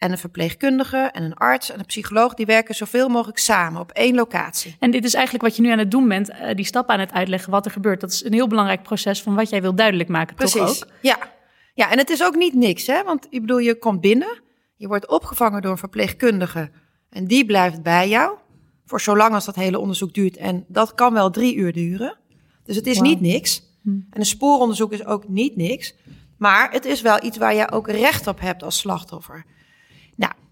en 0.00 0.12
een 0.12 0.18
verpleegkundige 0.18 0.96
en 0.96 1.22
een 1.22 1.34
arts 1.34 1.70
en 1.70 1.78
een 1.78 1.86
psycholoog. 1.86 2.34
Die 2.34 2.46
werken 2.46 2.74
zoveel 2.74 3.08
mogelijk 3.08 3.38
samen 3.38 3.80
op 3.80 3.90
één 3.90 4.14
locatie. 4.14 4.76
En 4.78 4.90
dit 4.90 5.04
is 5.04 5.14
eigenlijk 5.14 5.44
wat 5.44 5.56
je 5.56 5.62
nu 5.62 5.70
aan 5.70 5.78
het 5.78 5.90
doen 5.90 6.08
bent, 6.08 6.30
eh, 6.30 6.54
die 6.54 6.64
stap 6.64 6.88
aan 6.88 7.00
het 7.00 7.12
uitleggen 7.12 7.50
wat 7.50 7.64
er 7.64 7.70
gebeurt. 7.70 8.00
Dat 8.00 8.10
is 8.10 8.24
een 8.24 8.32
heel 8.32 8.48
belangrijk 8.48 8.82
proces 8.82 9.22
van 9.22 9.34
wat 9.34 9.50
jij 9.50 9.62
wil 9.62 9.74
duidelijk 9.74 10.08
maken, 10.08 10.36
toch 10.36 10.50
Precies. 10.50 10.82
ook? 10.82 10.90
Ja. 11.00 11.18
ja, 11.74 11.90
en 11.90 11.98
het 11.98 12.10
is 12.10 12.24
ook 12.24 12.34
niet 12.34 12.54
niks, 12.54 12.86
hè? 12.86 13.02
Want 13.04 13.26
ik 13.30 13.40
bedoel, 13.40 13.58
je 13.58 13.78
komt 13.78 14.00
binnen, 14.00 14.40
je 14.76 14.88
wordt 14.88 15.08
opgevangen 15.08 15.62
door 15.62 15.70
een 15.70 15.78
verpleegkundige 15.78 16.70
en 17.10 17.26
die 17.26 17.46
blijft 17.46 17.82
bij 17.82 18.08
jou 18.08 18.38
voor 18.84 19.00
zolang 19.00 19.34
als 19.34 19.44
dat 19.44 19.54
hele 19.54 19.78
onderzoek 19.78 20.14
duurt. 20.14 20.36
En 20.36 20.64
dat 20.68 20.94
kan 20.94 21.12
wel 21.12 21.30
drie 21.30 21.54
uur 21.54 21.72
duren. 21.72 22.18
Dus 22.64 22.76
het 22.76 22.86
is 22.86 23.00
niet 23.00 23.20
niks. 23.20 23.62
En 23.84 24.06
een 24.10 24.26
spooronderzoek 24.26 24.92
is 24.92 25.04
ook 25.04 25.28
niet 25.28 25.56
niks. 25.56 25.94
Maar 26.38 26.72
het 26.72 26.84
is 26.84 27.00
wel 27.00 27.24
iets 27.24 27.38
waar 27.38 27.54
je 27.54 27.70
ook 27.70 27.88
recht 27.88 28.26
op 28.26 28.40
hebt 28.40 28.62
als 28.62 28.78
slachtoffer. 28.78 29.44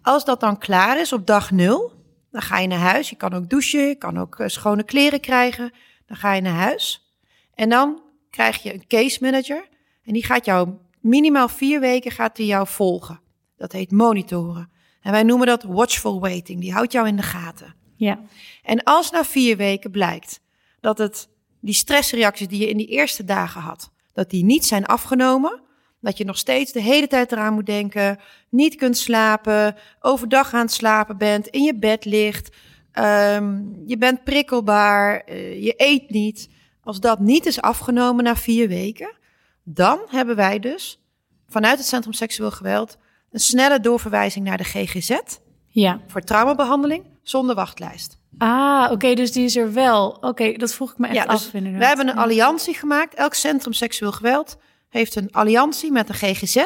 Als 0.09 0.25
dat 0.25 0.41
dan 0.41 0.59
klaar 0.59 1.01
is 1.01 1.13
op 1.13 1.27
dag 1.27 1.51
nul, 1.51 1.93
dan 2.31 2.43
ga 2.43 2.59
je 2.59 2.67
naar 2.67 2.79
huis. 2.79 3.11
Je 3.11 3.17
kan 3.17 3.33
ook 3.33 3.49
douchen, 3.49 3.89
je 3.89 3.95
kan 3.95 4.19
ook 4.19 4.39
eh, 4.39 4.49
schone 4.49 4.83
kleren 4.83 5.21
krijgen. 5.21 5.73
Dan 6.07 6.17
ga 6.17 6.33
je 6.33 6.41
naar 6.41 6.53
huis. 6.53 7.13
En 7.55 7.69
dan 7.69 8.03
krijg 8.31 8.63
je 8.63 8.75
een 8.75 8.87
case 8.87 9.19
manager. 9.21 9.69
En 10.05 10.13
die 10.13 10.25
gaat 10.25 10.45
jou 10.45 10.69
minimaal 11.01 11.49
vier 11.49 11.81
weken 11.81 12.11
gaat 12.11 12.37
die 12.37 12.47
jou 12.47 12.67
volgen. 12.67 13.21
Dat 13.57 13.73
heet 13.73 13.91
monitoren. 13.91 14.71
En 15.01 15.13
wij 15.13 15.23
noemen 15.23 15.47
dat 15.47 15.63
watchful 15.63 16.21
waiting. 16.21 16.61
Die 16.61 16.73
houdt 16.73 16.93
jou 16.93 17.07
in 17.07 17.17
de 17.17 17.23
gaten. 17.23 17.75
Ja. 17.97 18.21
En 18.63 18.83
als 18.83 19.11
na 19.11 19.25
vier 19.25 19.57
weken 19.57 19.91
blijkt 19.91 20.41
dat 20.81 20.99
het, 20.99 21.29
die 21.61 21.75
stressreacties 21.75 22.49
die 22.49 22.61
je 22.61 22.69
in 22.69 22.77
die 22.77 22.89
eerste 22.89 23.25
dagen 23.25 23.61
had, 23.61 23.91
dat 24.13 24.31
die 24.31 24.45
niet 24.45 24.67
zijn 24.67 24.87
afgenomen, 24.87 25.61
dat 26.01 26.19
je 26.19 26.25
nog 26.25 26.39
steeds 26.39 26.73
de 26.73 26.81
hele 26.83 27.07
tijd 27.07 27.33
eraan 27.33 27.55
moet 27.55 27.67
denken, 27.67 28.19
niet 28.49 28.75
kunt 28.75 28.97
slapen, 28.97 29.77
overdag 30.01 30.55
aan 30.55 30.61
het 30.61 30.73
slapen 30.73 31.17
bent, 31.19 31.47
in 31.47 31.63
je 31.63 31.75
bed 31.79 32.05
ligt, 32.05 32.57
ehm, 32.93 33.59
je 33.87 33.99
bent 33.99 34.25
prikkelbaar, 34.25 35.21
eh, 35.21 35.63
je 35.65 35.75
eet 35.77 36.11
niet. 36.11 36.49
Als 36.83 37.01
dat 37.01 37.19
niet 37.21 37.47
is 37.47 37.61
afgenomen 37.61 38.25
na 38.25 38.37
vier 38.37 38.69
weken, 38.69 39.17
dan 39.65 39.99
hebben 40.11 40.37
wij 40.37 40.59
dus 40.59 41.01
vanuit 41.49 41.79
het 41.79 41.87
Centrum 41.87 42.13
Seksueel 42.13 42.51
Geweld 42.51 42.97
een 43.31 43.41
snelle 43.41 43.81
doorverwijzing 43.81 44.45
naar 44.45 44.57
de 44.57 44.65
GGZ 44.65 45.19
Ja. 45.67 46.01
voor 46.07 46.21
traumabehandeling 46.21 47.05
zonder 47.23 47.55
wachtlijst. 47.55 48.19
Ah, 48.39 48.89
oké, 48.93 49.15
dus 49.15 49.33
die 49.33 49.45
is 49.45 49.57
er 49.57 49.73
wel. 49.73 50.11
Oké, 50.21 50.53
dat 50.53 50.75
vroeg 50.75 50.91
ik 50.91 50.99
me 50.99 51.07
echt 51.07 51.17
Ja, 51.17 51.25
af. 51.25 51.43
dus 51.43 51.53
inderdaad. 51.53 51.81
we 51.81 51.87
hebben 51.87 52.09
een 52.09 52.17
alliantie 52.19 52.75
gemaakt. 52.75 53.15
Elk 53.15 53.35
centrum 53.35 53.73
seksueel 53.73 54.13
geweld 54.13 54.57
heeft 54.89 55.15
een 55.15 55.33
alliantie 55.33 55.93
met 55.93 56.09
een 56.09 56.15
GGZ 56.15 56.65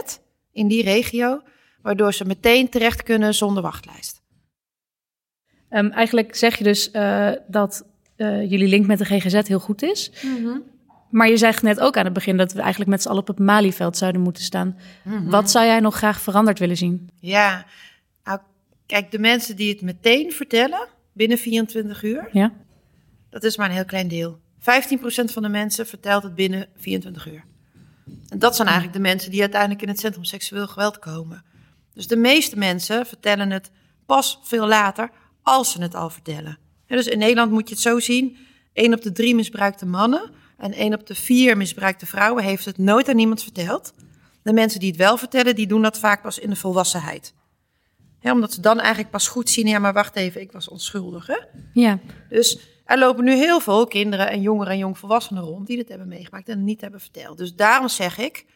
in 0.53 0.69
die 0.69 0.83
regio, 0.83 1.43
waardoor 1.83 2.15
ze 2.15 2.25
meteen 2.25 2.69
terecht 2.69 3.03
kunnen 3.03 3.35
zonder 3.35 3.63
wachtlijst. 3.63 4.23
Ehm, 5.69 5.91
eigenlijk 5.91 6.35
zeg 6.35 6.59
je 6.59 6.65
dus 6.65 6.91
eh, 6.91 7.31
dat 7.49 7.85
eh, 8.17 8.51
jullie 8.51 8.69
link 8.69 8.87
met 8.87 8.99
de 8.99 9.05
GGZ 9.05 9.49
heel 9.49 9.61
goed 9.61 9.83
is. 9.83 10.13
Maar 11.11 11.29
je 11.29 11.37
zegt 11.37 11.63
net 11.63 11.81
ook 11.81 11.97
aan 11.97 12.05
het 12.05 12.13
begin 12.13 12.37
dat 12.37 12.53
we 12.53 12.61
eigenlijk 12.61 12.91
met 12.91 13.03
z'n 13.03 13.09
allen 13.09 13.21
op 13.21 13.27
het 13.27 13.39
Malieveld 13.39 13.97
zouden 13.97 14.21
moeten 14.21 14.43
staan. 14.43 14.79
Wat 15.25 15.51
zou 15.51 15.67
jij 15.67 15.81
nog 15.81 15.97
graag 15.97 16.21
veranderd 16.21 16.59
willen 16.59 16.77
zien? 16.77 17.11
Ja, 17.21 17.67
nou, 18.25 18.39
kijk, 18.87 19.11
de 19.11 19.19
mensen 19.19 19.57
die 19.57 19.73
het 19.73 19.83
meteen 19.83 20.33
vertellen, 20.33 20.89
binnen 21.13 21.39
24 21.39 22.03
uur, 22.03 22.29
Ja? 22.33 22.53
dat 23.31 23.45
is 23.45 23.57
maar 23.57 23.69
een 23.69 23.75
heel 23.75 23.85
klein 23.85 24.09
deel. 24.09 24.39
15% 24.59 24.65
van 25.33 25.43
de 25.43 25.49
mensen 25.49 25.87
vertelt 25.87 26.23
het 26.23 26.35
binnen 26.35 26.69
24 26.77 27.27
uur. 27.29 27.45
En 28.29 28.39
dat 28.39 28.57
zijn 28.57 28.69
eigenlijk 28.69 28.97
de 28.97 29.03
mensen 29.03 29.31
die 29.31 29.41
uiteindelijk 29.41 29.83
in 29.83 29.89
het 29.89 30.01
centrum 30.01 30.25
seksueel 30.25 30.67
geweld 30.67 30.99
komen. 30.99 31.45
Dus 31.95 32.07
de 32.07 32.17
meeste 32.17 32.57
mensen 32.57 33.07
vertellen 33.07 33.51
het 33.51 33.71
pas 34.07 34.41
veel 34.43 34.67
later, 34.67 35.11
als 35.43 35.73
ze 35.73 35.83
het 35.83 35.95
al 35.95 36.11
vertellen. 36.11 36.59
Dus 36.87 37.07
in 37.07 37.19
Nederland 37.19 37.51
moet 37.51 37.69
je 37.69 37.75
het 37.75 37.83
zo 37.83 38.01
zien: 38.01 38.37
1 38.73 38.95
op 38.95 39.03
de 39.03 39.13
3 39.13 39.35
misbruikte 39.35 39.87
mannen 39.87 40.31
en 40.59 40.73
1 40.73 40.95
op 40.95 41.07
de 41.07 41.15
4 41.15 41.57
misbruikte 41.57 42.07
vrouwen 42.07 42.45
heeft 42.45 42.65
het 42.65 42.79
nooit 42.79 43.09
aan 43.09 43.19
iemand 43.19 43.43
verteld. 43.43 43.93
De 44.43 44.53
mensen 44.53 44.81
die 44.81 44.89
het 44.89 44.99
wel 44.99 45.17
vertellen, 45.17 45.55
die 45.55 45.67
doen 45.67 45.83
dat 45.83 45.99
vaak 45.99 46.23
pas 46.23 46.39
in 46.39 46.51
de 46.51 46.57
volwassenheid. 46.57 47.35
Omdat 48.23 48.53
ze 48.53 48.61
dan 48.61 48.81
eigenlijk 48.81 49.11
pas 49.11 49.29
goed 49.29 49.51
zien, 49.51 49.67
ja, 49.67 49.79
maar 49.79 49.93
wacht 49.93 50.17
even, 50.17 50.41
ik 50.41 50.53
was 50.53 50.69
onschuldig. 50.69 51.27
Hè? 51.27 51.37
Ja. 51.73 51.99
Dus 52.29 52.59
er 52.93 52.99
lopen 52.99 53.25
nu 53.25 53.35
heel 53.35 53.61
veel 53.61 53.87
kinderen 53.87 54.31
en 54.31 54.41
jongeren 54.41 54.73
en 54.73 54.79
jongvolwassenen 54.79 55.43
rond 55.43 55.67
die 55.67 55.77
dit 55.77 55.89
hebben 55.89 56.09
meegemaakt 56.09 56.49
en 56.49 56.65
niet 56.65 56.81
hebben 56.81 57.01
verteld. 57.01 57.39
Dus 57.39 57.55
daarom 57.55 57.89
zeg 57.89 58.19
ik, 58.19 58.37
ik 58.39 58.47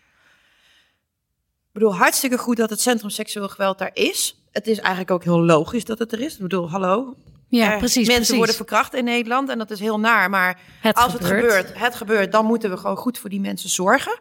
bedoel, 1.72 1.94
hartstikke 1.96 2.38
goed 2.38 2.56
dat 2.56 2.70
het 2.70 2.80
Centrum 2.80 3.10
Seksueel 3.10 3.48
Geweld 3.48 3.78
daar 3.78 3.90
is. 3.92 4.42
Het 4.52 4.66
is 4.66 4.78
eigenlijk 4.78 5.10
ook 5.10 5.24
heel 5.24 5.40
logisch 5.44 5.84
dat 5.84 5.98
het 5.98 6.12
er 6.12 6.20
is. 6.20 6.34
Ik 6.34 6.40
bedoel, 6.40 6.70
hallo, 6.70 7.14
Ja, 7.48 7.72
er- 7.72 7.78
precies, 7.78 7.94
Mensen 7.96 8.14
precies. 8.16 8.36
worden 8.36 8.54
verkracht 8.54 8.94
in 8.94 9.04
Nederland 9.04 9.48
en 9.48 9.58
dat 9.58 9.70
is 9.70 9.80
heel 9.80 10.00
naar. 10.00 10.30
Maar 10.30 10.60
Het 10.80 10.96
als 10.96 11.12
gebeurt. 11.12 11.30
het 11.30 11.40
gebeurt, 11.42 11.78
het 11.78 11.94
gebeurt, 11.94 12.32
dan 12.32 12.44
moeten 12.46 12.70
we 12.70 12.76
gewoon 12.76 12.96
goed 12.96 13.18
voor 13.18 13.30
die 13.30 13.40
mensen 13.40 13.68
zorgen. 13.70 14.18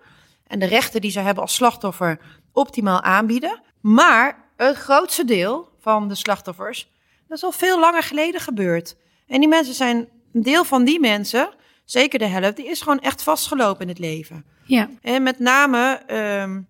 En 0.47 0.59
de 0.59 0.65
rechten 0.65 1.01
die 1.01 1.11
ze 1.11 1.19
hebben 1.19 1.43
als 1.43 1.53
slachtoffer 1.55 2.19
optimaal 2.51 3.01
aanbieden. 3.01 3.61
Maar 3.81 4.49
het 4.57 4.75
grootste 4.75 5.25
deel 5.25 5.69
van 5.79 6.07
de 6.07 6.15
slachtoffers, 6.15 6.91
dat 7.27 7.37
is 7.37 7.43
al 7.43 7.51
veel 7.51 7.79
langer 7.79 8.03
geleden 8.03 8.41
gebeurd. 8.41 8.95
En 9.27 9.39
die 9.39 9.49
mensen 9.49 9.73
zijn, 9.73 9.97
een 10.33 10.41
deel 10.43 10.63
van 10.63 10.83
die 10.83 10.99
mensen, 10.99 11.49
zeker 11.85 12.19
de 12.19 12.25
helft, 12.25 12.55
die 12.55 12.69
is 12.69 12.81
gewoon 12.81 12.99
echt 12.99 13.23
vastgelopen 13.23 13.81
in 13.81 13.87
het 13.87 13.99
leven. 13.99 14.45
Ja, 14.63 14.89
En 15.01 15.23
met 15.23 15.39
name 15.39 16.01
ehm, 16.07 16.61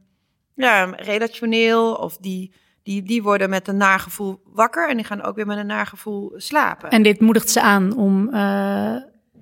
ja, 0.56 0.84
relationeel 0.86 1.94
of 1.94 2.18
die, 2.18 2.54
die, 2.84 3.04
die 3.04 3.24
worden 3.24 3.50
met 3.50 3.68
een 3.68 3.78
nagevoel 3.78 4.42
wakker 4.46 4.90
en 4.90 4.96
die 4.96 5.06
gaan 5.06 5.22
ook 5.22 5.36
weer 5.36 5.46
met 5.46 5.58
een 5.58 5.66
nagevoel 5.68 6.34
slapen. 6.36 6.90
en 6.90 7.04
dit 7.04 7.20
moedigt 7.20 7.50
ze 7.50 7.62
aan 7.62 7.96
om 7.98 8.30
eh, 8.34 8.96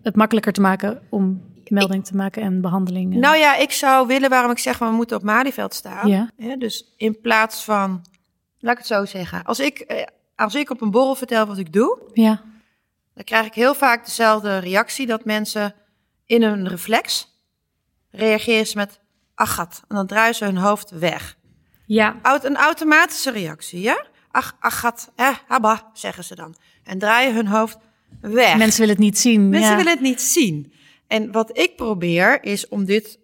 het 0.04 0.15
makkelijker 0.15 0.54
te 0.54 0.62
maken 0.62 1.02
om 1.10 1.52
melding 1.67 2.06
te 2.06 2.15
maken 2.15 2.41
en 2.41 2.62
behandeling. 2.62 3.13
eh, 3.13 3.19
Nou 3.19 3.38
ja, 3.38 3.56
ik 3.56 3.71
zou 3.71 4.08
willen 4.08 4.30
waarom 4.30 4.52
ik 4.52 4.58
zeg, 4.60 4.78
we 4.80 4.86
moeten 4.86 5.17
op 5.17 5.23
Malieveld 5.23 5.73
staan. 5.73 6.08
Ja. 6.08 6.30
Dus 6.58 6.93
in 6.97 7.19
plaats 7.21 7.63
van, 7.63 8.02
laat 8.60 8.71
ik 8.71 8.78
het 8.78 8.88
zo 8.88 9.06
zeggen, 9.06 9.43
als 9.43 9.60
ik, 9.60 9.80
eh, 9.80 10.06
als 10.36 10.56
ik 10.56 10.69
op 10.69 10.82
een 10.82 10.91
borrel 10.91 11.15
vertel 11.15 11.45
wat 11.45 11.58
ik 11.58 11.73
doe, 11.73 11.99
ja, 12.13 12.41
dan 13.13 13.23
krijg 13.23 13.45
ik 13.45 13.54
heel 13.54 13.76
vaak 13.76 14.06
dezelfde 14.06 14.58
reactie 14.58 15.06
dat 15.06 15.26
mensen 15.26 15.76
in 16.26 16.43
een 16.43 16.67
reflex 16.67 17.28
reageren 18.10 18.67
ze 18.67 18.78
met 18.78 18.99
achat 19.36 19.82
en 19.88 19.95
dan 19.95 20.08
draaien 20.08 20.36
ze 20.36 20.45
hun 20.45 20.58
hoofd 20.58 20.89
weg. 20.89 21.38
ja, 21.86 22.19
een 22.41 22.56
automatische 22.56 23.32
reactie, 23.32 23.82
ja? 23.82 24.06
Ach, 24.32 24.56
achat, 24.60 25.12
eh, 25.15 25.36
habba, 25.47 25.89
zeggen 25.93 26.23
ze 26.23 26.36
dan. 26.36 26.56
En 26.84 26.99
draaien 26.99 27.34
hun 27.34 27.47
hoofd 27.47 27.78
weg. 28.21 28.58
mensen 28.58 28.80
willen 28.80 28.95
het 28.95 29.04
niet 29.04 29.19
zien. 29.19 29.49
Mensen 29.49 29.69
ja. 29.69 29.76
willen 29.76 29.91
het 29.91 30.02
niet 30.02 30.21
zien. 30.21 30.73
En 31.08 31.32
wat 31.32 31.58
ik 31.58 31.76
probeer 31.76 32.43
is 32.43 32.67
om 32.67 32.86
dit 32.86 33.19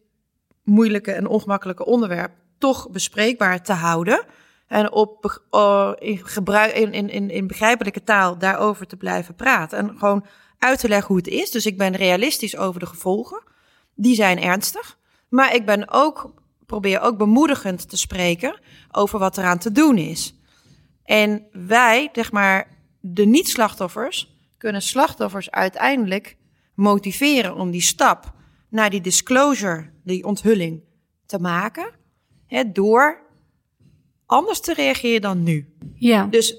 moeilijke 0.64 1.12
en 1.12 1.28
ongemakkelijke 1.28 1.86
onderwerp 1.86 2.32
toch 2.58 2.90
bespreekbaar 2.90 3.64
te 3.64 3.74
houden. 3.74 4.26
En 4.70 4.92
op, 4.92 5.42
eh, 5.50 5.92
in, 5.98 6.20
gebruik, 6.24 6.74
in, 6.74 7.10
in, 7.10 7.30
in 7.30 7.48
begrijpelijke 7.48 8.04
taal 8.04 8.38
daarover 8.38 8.88
te 8.88 8.98
blijven 8.98 9.36
praten. 9.36 9.78
En 9.78 9.98
gewoon 9.98 10.26
uit 10.58 10.80
te 10.80 10.88
leggen 10.88 11.08
hoe 11.08 11.18
het 11.18 11.28
is. 11.28 11.52
Dus 11.52 11.66
ik 11.66 11.78
ben 11.78 11.96
realistisch 11.96 12.58
over 12.58 12.80
de 12.80 12.86
gevolgen. 12.86 13.44
Die 13.96 14.16
zijn 14.16 14.42
ernstig. 14.42 14.98
Maar 15.30 15.56
ik 15.56 15.66
ben 15.66 15.92
ook, 15.92 16.34
probeer 16.66 17.02
ook 17.02 17.18
bemoedigend 17.18 17.90
te 17.90 17.98
spreken 17.98 18.60
over 18.92 19.20
wat 19.20 19.38
eraan 19.38 19.58
te 19.58 19.72
doen 19.72 19.98
is. 19.98 20.36
En 21.04 21.46
wij, 21.52 22.10
zeg 22.12 22.32
maar, 22.32 22.68
de 23.00 23.26
niet-slachtoffers, 23.26 24.36
kunnen 24.58 24.82
slachtoffers 24.82 25.52
uiteindelijk 25.52 26.38
motiveren 26.74 27.56
om 27.56 27.72
die 27.72 27.82
stap 27.82 28.34
naar 28.70 28.90
die 28.90 29.02
disclosure, 29.02 29.90
die 30.04 30.26
onthulling, 30.26 30.84
te 31.26 31.40
maken. 31.40 31.92
Hè, 32.48 32.72
door 32.72 33.28
anders 34.30 34.60
te 34.60 34.74
reageren 34.74 35.22
dan 35.22 35.44
nu. 35.44 35.74
ja. 35.96 36.26
Dus 36.26 36.56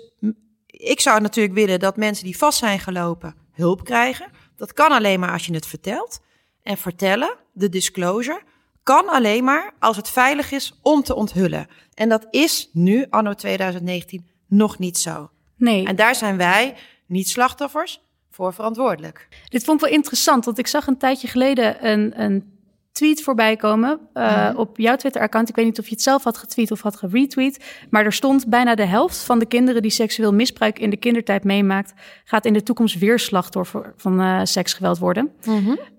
ik 0.66 1.00
zou 1.00 1.20
natuurlijk 1.20 1.54
willen 1.54 1.80
dat 1.80 1.96
mensen 1.96 2.24
die 2.24 2.36
vast 2.36 2.58
zijn 2.58 2.78
gelopen 2.78 3.34
hulp 3.52 3.84
krijgen. 3.84 4.30
Dat 4.56 4.72
kan 4.72 4.90
alleen 4.90 5.20
maar 5.20 5.32
als 5.32 5.46
je 5.46 5.54
het 5.54 5.66
vertelt. 5.66 6.20
En 6.62 6.76
vertellen, 6.76 7.36
de 7.52 7.68
disclosure, 7.68 8.42
kan 8.82 9.08
alleen 9.08 9.44
maar 9.44 9.72
als 9.78 9.96
het 9.96 10.10
veilig 10.10 10.50
is 10.52 10.78
om 10.82 11.02
te 11.02 11.14
onthullen. 11.14 11.66
En 11.94 12.08
dat 12.08 12.26
is 12.30 12.70
nu, 12.72 13.06
anno 13.10 13.34
2019, 13.34 14.26
nog 14.46 14.78
niet 14.78 14.98
zo. 14.98 15.30
nee. 15.56 15.86
En 15.86 15.96
daar 15.96 16.14
zijn 16.14 16.36
wij, 16.36 16.76
niet 17.06 17.28
slachtoffers, 17.28 18.00
voor 18.30 18.54
verantwoordelijk. 18.54 19.28
Dit 19.48 19.64
vond 19.64 19.80
ik 19.80 19.86
wel 19.86 19.96
interessant, 19.96 20.44
want 20.44 20.58
ik 20.58 20.66
zag 20.66 20.86
een 20.86 20.98
tijdje 20.98 21.28
geleden 21.28 21.86
een, 21.88 22.20
een 22.20 22.59
tweet 23.00 23.22
voorbij 23.22 23.56
komen 23.56 24.00
eh, 24.12 24.50
op 24.56 24.78
jouw 24.78 24.96
Twitter-account. 24.96 25.48
Ik 25.48 25.54
weet 25.54 25.64
niet 25.64 25.78
of 25.78 25.84
je 25.84 25.94
het 25.94 26.02
zelf 26.02 26.24
had 26.24 26.36
getweet 26.38 26.70
of 26.70 26.80
had 26.80 26.96
geretweet, 26.96 27.84
maar 27.90 28.04
er 28.04 28.12
stond 28.12 28.46
bijna 28.46 28.74
de 28.74 28.84
helft 28.84 29.22
van 29.22 29.38
de 29.38 29.46
kinderen 29.46 29.82
die 29.82 29.90
seksueel 29.90 30.34
misbruik 30.34 30.78
in 30.78 30.90
de 30.90 30.96
kindertijd 30.96 31.44
meemaakt, 31.44 31.92
gaat 32.24 32.44
in 32.44 32.52
de 32.52 32.62
toekomst 32.62 32.98
weer 32.98 33.18
slachtoffer 33.18 33.94
van 33.96 34.20
eh, 34.20 34.40
seksgeweld 34.42 34.98
worden. 34.98 35.30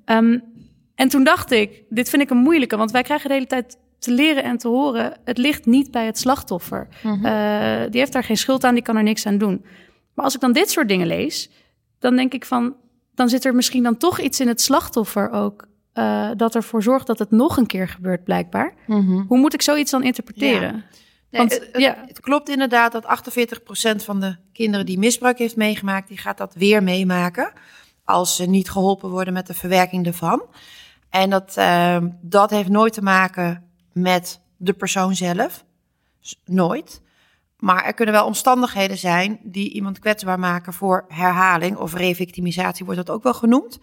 Ehm, 0.05 0.39
en 0.95 1.09
toen 1.09 1.23
dacht 1.23 1.51
ik, 1.51 1.83
dit 1.89 2.09
vind 2.09 2.21
ik 2.21 2.29
een 2.29 2.37
moeilijke, 2.37 2.77
want 2.77 2.91
wij 2.91 3.03
krijgen 3.03 3.27
de 3.27 3.33
hele 3.33 3.47
tijd 3.47 3.77
te 3.99 4.11
leren 4.11 4.43
en 4.43 4.57
te 4.57 4.67
horen, 4.67 5.13
het 5.25 5.37
ligt 5.37 5.65
niet 5.65 5.91
bij 5.91 6.05
het 6.05 6.17
slachtoffer. 6.19 6.87
Eh, 7.03 7.81
die 7.89 7.99
heeft 7.99 8.13
daar 8.13 8.23
geen 8.23 8.37
schuld 8.37 8.63
aan, 8.63 8.73
die 8.73 8.83
kan 8.83 8.97
er 8.97 9.03
niks 9.03 9.25
aan 9.25 9.37
doen. 9.37 9.65
Maar 10.13 10.25
als 10.25 10.35
ik 10.35 10.41
dan 10.41 10.53
dit 10.53 10.69
soort 10.69 10.87
dingen 10.87 11.07
lees, 11.07 11.49
dan 11.99 12.15
denk 12.15 12.33
ik 12.33 12.45
van, 12.45 12.75
dan 13.15 13.29
zit 13.29 13.45
er 13.45 13.55
misschien 13.55 13.83
dan 13.83 13.97
toch 13.97 14.19
iets 14.19 14.39
in 14.39 14.47
het 14.47 14.61
slachtoffer 14.61 15.31
ook. 15.31 15.69
Eh, 15.93 16.29
dat 16.37 16.55
ervoor 16.55 16.83
zorgt 16.83 17.07
dat 17.07 17.19
het 17.19 17.31
nog 17.31 17.57
een 17.57 17.65
keer 17.65 17.87
gebeurt, 17.87 18.23
blijkbaar. 18.23 18.73
Hoe 19.27 19.37
moet 19.39 19.53
ik 19.53 19.61
zoiets 19.61 19.91
dan 19.91 20.03
interpreteren? 20.03 20.71
Nee, 21.29 21.41
Want, 21.41 21.53
het, 21.53 21.69
het- 21.71 21.81
ja. 21.81 22.03
het 22.07 22.19
klopt 22.19 22.49
inderdaad 22.49 22.91
dat 22.91 23.03
48% 23.99 24.03
van 24.03 24.19
de 24.19 24.35
kinderen 24.53 24.85
die 24.85 24.97
misbruik 24.99 25.37
heeft 25.37 25.55
meegemaakt, 25.55 26.07
die 26.07 26.17
gaat 26.17 26.37
dat 26.37 26.53
weer 26.53 26.83
meemaken. 26.83 27.51
Als 28.05 28.35
ze 28.35 28.45
niet 28.45 28.69
geholpen 28.69 29.09
worden 29.09 29.33
met 29.33 29.47
de 29.47 29.53
verwerking 29.53 30.05
ervan. 30.05 30.43
En 31.09 31.29
dat, 31.29 31.53
ehm, 31.57 32.09
dat 32.21 32.49
heeft 32.49 32.69
nooit 32.69 32.93
te 32.93 33.01
maken 33.01 33.63
met 33.93 34.41
de 34.57 34.73
persoon 34.73 35.15
zelf. 35.15 35.63
Nooit. 36.45 37.01
Maar 37.59 37.83
er 37.85 37.93
kunnen 37.93 38.13
wel 38.15 38.25
omstandigheden 38.25 38.97
zijn 38.97 39.39
die 39.43 39.69
iemand 39.71 39.99
kwetsbaar 39.99 40.39
maken 40.39 40.73
voor 40.73 41.05
herhaling 41.07 41.77
of 41.77 41.93
revictimisatie, 41.93 42.85
wordt 42.85 43.05
dat 43.05 43.15
ook 43.15 43.23
wel 43.23 43.33
genoemd. 43.33 43.79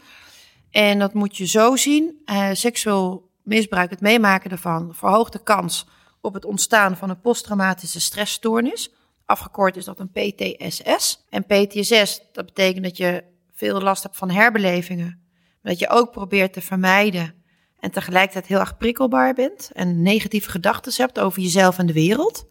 En 0.70 0.98
dat 0.98 1.14
moet 1.14 1.36
je 1.36 1.46
zo 1.46 1.76
zien. 1.76 2.22
eh, 2.24 2.48
seksueel 2.52 3.30
misbruik, 3.42 3.90
het 3.90 4.00
meemaken 4.00 4.50
ervan, 4.50 4.94
verhoogt 4.94 5.32
de 5.32 5.42
kans 5.42 5.86
op 6.20 6.34
het 6.34 6.44
ontstaan 6.44 6.96
van 6.96 7.10
een 7.10 7.20
posttraumatische 7.20 8.00
stressstoornis. 8.00 8.92
Afgekort 9.24 9.76
is 9.76 9.84
dat 9.84 10.00
een 10.00 10.10
PTSS. 10.10 11.24
En 11.28 11.46
PTSS, 11.46 12.20
dat 12.32 12.46
betekent 12.46 12.84
dat 12.84 12.96
je 12.96 13.24
veel 13.54 13.80
last 13.80 14.02
hebt 14.02 14.16
van 14.16 14.30
herbelevingen. 14.30 15.22
Dat 15.62 15.78
je 15.78 15.88
ook 15.88 16.10
probeert 16.10 16.52
te 16.52 16.60
vermijden 16.60 17.34
en 17.80 17.90
tegelijkertijd 17.90 18.46
heel 18.46 18.58
erg 18.58 18.76
prikkelbaar 18.76 19.34
bent. 19.34 19.70
En 19.72 20.02
negatieve 20.02 20.50
gedachten 20.50 20.92
hebt 20.96 21.18
over 21.18 21.42
jezelf 21.42 21.78
en 21.78 21.86
de 21.86 21.92
wereld. 21.92 22.46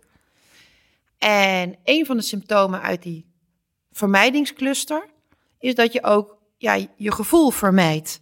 En 1.17 1.75
een 1.83 2.05
van 2.05 2.17
de 2.17 2.23
symptomen 2.23 2.81
uit 2.81 3.03
die 3.03 3.25
vermijdingscluster 3.91 5.09
is 5.59 5.75
dat 5.75 5.93
je 5.93 6.03
ook 6.03 6.36
ja, 6.57 6.87
je 6.95 7.11
gevoel 7.11 7.49
vermijdt. 7.49 8.21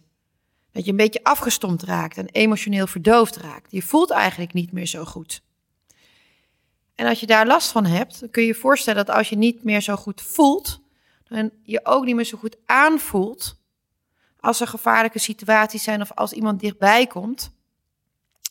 Dat 0.72 0.84
je 0.84 0.90
een 0.90 0.96
beetje 0.96 1.24
afgestompt 1.24 1.82
raakt 1.82 2.16
en 2.16 2.28
emotioneel 2.28 2.86
verdoofd 2.86 3.36
raakt. 3.36 3.72
Je 3.72 3.82
voelt 3.82 4.10
eigenlijk 4.10 4.52
niet 4.52 4.72
meer 4.72 4.86
zo 4.86 5.04
goed. 5.04 5.42
En 6.94 7.06
als 7.06 7.20
je 7.20 7.26
daar 7.26 7.46
last 7.46 7.72
van 7.72 7.84
hebt, 7.84 8.20
dan 8.20 8.30
kun 8.30 8.42
je 8.42 8.48
je 8.48 8.54
voorstellen 8.54 9.04
dat 9.06 9.16
als 9.16 9.28
je 9.28 9.36
niet 9.36 9.64
meer 9.64 9.80
zo 9.80 9.96
goed 9.96 10.22
voelt, 10.22 10.80
dan 11.24 11.50
je 11.62 11.80
ook 11.84 12.04
niet 12.04 12.14
meer 12.14 12.24
zo 12.24 12.38
goed 12.38 12.56
aanvoelt 12.66 13.58
als 14.40 14.60
er 14.60 14.66
gevaarlijke 14.66 15.18
situaties 15.18 15.82
zijn 15.82 16.00
of 16.00 16.12
als 16.12 16.32
iemand 16.32 16.60
dichtbij 16.60 17.06
komt, 17.06 17.50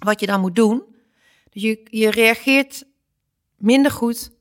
wat 0.03 0.19
je 0.19 0.25
dan 0.25 0.41
moet 0.41 0.55
doen. 0.55 0.83
Dus 1.49 1.61
je, 1.61 1.87
je 1.89 2.09
reageert 2.09 2.85
minder 3.57 3.91
goed 3.91 4.31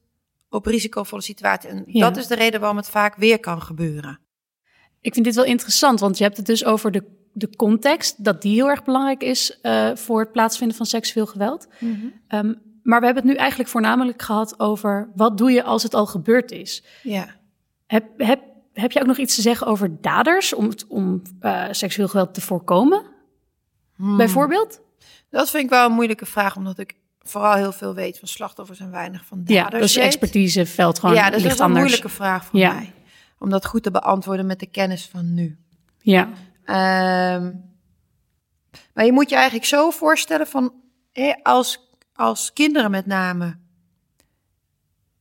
op 0.49 0.67
risicovolle 0.67 1.23
situaties. 1.23 1.71
En 1.71 1.85
Ja. 1.87 2.09
dat 2.09 2.17
is 2.17 2.27
de 2.27 2.35
reden 2.35 2.61
waarom 2.61 2.79
het 2.79 2.89
vaak 2.89 3.15
weer 3.17 3.41
kan 3.41 3.63
gebeuren. 3.63 4.19
Ik 5.05 5.13
vind 5.13 5.25
dit 5.25 5.35
wel 5.35 5.45
interessant, 5.45 6.01
want 6.01 6.19
je 6.19 6.25
hebt 6.25 6.37
het 6.37 6.47
dus 6.47 6.65
over 6.65 6.91
de, 6.91 7.03
de 7.33 7.57
context, 7.57 8.25
dat 8.25 8.43
die 8.43 8.55
heel 8.55 8.69
erg 8.69 8.85
belangrijk 8.85 9.23
is 9.23 9.61
eh, 9.61 9.91
voor 9.95 10.21
het 10.21 10.33
plaatsvinden 10.33 10.77
van 10.77 10.87
seksueel 10.87 11.27
geweld. 11.27 11.67
Ehm, 12.29 12.55
maar 12.83 13.01
we 13.01 13.05
hebben 13.07 13.23
het 13.23 13.33
nu 13.33 13.39
eigenlijk 13.39 13.71
voornamelijk 13.71 14.23
gehad 14.23 14.61
over 14.61 15.11
wat 15.15 15.39
doe 15.39 15.51
je 15.51 15.63
als 15.63 15.83
het 15.83 15.95
al 15.95 16.07
gebeurd 16.07 16.51
is. 16.51 16.85
Ja. 17.03 17.27
Heb, 17.87 18.05
heb, 18.17 18.41
heb 18.73 18.93
je 18.93 19.01
ook 19.01 19.07
nog 19.07 19.17
iets 19.19 19.35
te 19.35 19.41
zeggen 19.43 19.67
over 19.67 20.01
daders 20.01 20.53
om, 20.55 20.69
het- 20.69 20.87
om 20.89 21.23
eh, 21.41 21.65
seksueel 21.71 22.09
geweld 22.09 22.35
te 22.35 22.41
voorkomen? 22.41 23.03
Bijvoorbeeld? 23.97 24.81
Dat 25.31 25.51
vind 25.51 25.65
ik 25.65 25.71
wel 25.71 25.87
een 25.87 25.93
moeilijke 25.95 26.27
vraag, 26.27 26.57
omdat 26.57 26.79
ik 26.79 26.95
vooral 27.21 27.55
heel 27.55 27.73
veel 27.73 27.95
weet 27.95 28.19
van 28.19 28.29
slachtoffers 28.29 28.81
en 28.81 28.91
weinig 28.91 29.25
van 29.25 29.43
Ja, 29.45 29.63
daders 29.63 29.83
dus 29.83 29.95
je 29.95 30.01
expertiseveld 30.01 30.99
gewoon 30.99 31.15
Ja, 31.15 31.31
dat 31.31 31.41
ligt 31.41 31.53
is 31.53 31.59
een 31.59 31.65
anders. 31.65 31.81
moeilijke 31.81 32.09
vraag 32.09 32.45
voor 32.45 32.59
Ja. 32.61 32.73
mij. 32.73 32.93
Om 33.45 33.51
dat 33.51 33.67
goed 33.67 33.83
te 33.83 33.91
beantwoorden 33.91 34.47
met 34.47 34.61
de 34.61 34.67
kennis 34.67 35.07
van 35.07 35.35
nu. 35.35 35.59
Ja, 35.99 36.29
Ehm, 36.65 37.53
maar 38.95 39.05
je 39.05 39.13
moet 39.13 39.29
je 39.29 39.35
eigenlijk 39.35 39.67
zo 39.67 39.91
voorstellen 39.91 40.47
van... 40.47 40.75
Als, 41.43 41.91
als 42.15 42.53
kinderen 42.53 42.91
met 42.91 43.07
name 43.07 43.59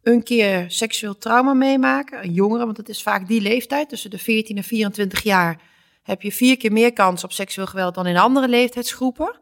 een 0.03 0.23
keer 0.23 0.71
seksueel 0.71 1.17
trauma 1.17 1.53
meemaken... 1.53 2.23
een 2.23 2.33
jongere, 2.33 2.65
want 2.65 2.77
het 2.77 2.89
is 2.89 3.03
vaak 3.03 3.27
die 3.27 3.41
leeftijd... 3.41 3.89
tussen 3.89 4.09
de 4.09 4.17
14 4.17 4.57
en 4.57 4.63
24 4.63 5.23
jaar... 5.23 5.61
heb 6.03 6.21
je 6.21 6.31
vier 6.31 6.57
keer 6.57 6.71
meer 6.71 6.93
kans 6.93 7.23
op 7.23 7.31
seksueel 7.31 7.67
geweld... 7.67 7.95
dan 7.95 8.07
in 8.07 8.17
andere 8.17 8.47
leeftijdsgroepen. 8.47 9.39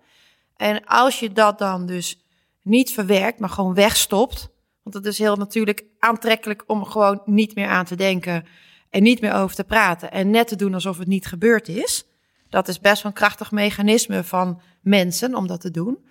En 0.55 0.85
als 0.85 1.19
je 1.19 1.31
dat 1.31 1.57
dan 1.57 1.85
dus 1.85 2.25
niet 2.61 2.91
verwerkt, 2.91 3.39
maar 3.39 3.49
gewoon 3.49 3.73
wegstopt... 3.73 4.49
want 4.83 4.95
het 4.95 5.05
is 5.05 5.17
heel 5.17 5.35
natuurlijk 5.35 5.83
aantrekkelijk 5.99 6.63
om 6.67 6.79
er 6.79 6.85
gewoon 6.85 7.21
niet 7.25 7.55
meer 7.55 7.67
aan 7.67 7.85
te 7.85 7.95
denken... 7.95 8.45
en 8.91 9.03
niet 9.03 9.21
meer 9.21 9.33
over 9.33 9.55
te 9.55 9.63
praten 9.63 10.11
en 10.11 10.29
net 10.29 10.47
te 10.47 10.55
doen 10.55 10.73
alsof 10.73 10.97
het 10.97 11.07
niet 11.07 11.25
gebeurd 11.25 11.67
is, 11.67 12.05
dat 12.49 12.67
is 12.67 12.79
best 12.79 13.03
wel 13.03 13.11
een 13.11 13.17
krachtig 13.17 13.51
mechanisme 13.51 14.23
van 14.23 14.61
mensen 14.81 15.35
om 15.35 15.47
dat 15.47 15.61
te 15.61 15.71
doen. 15.71 16.05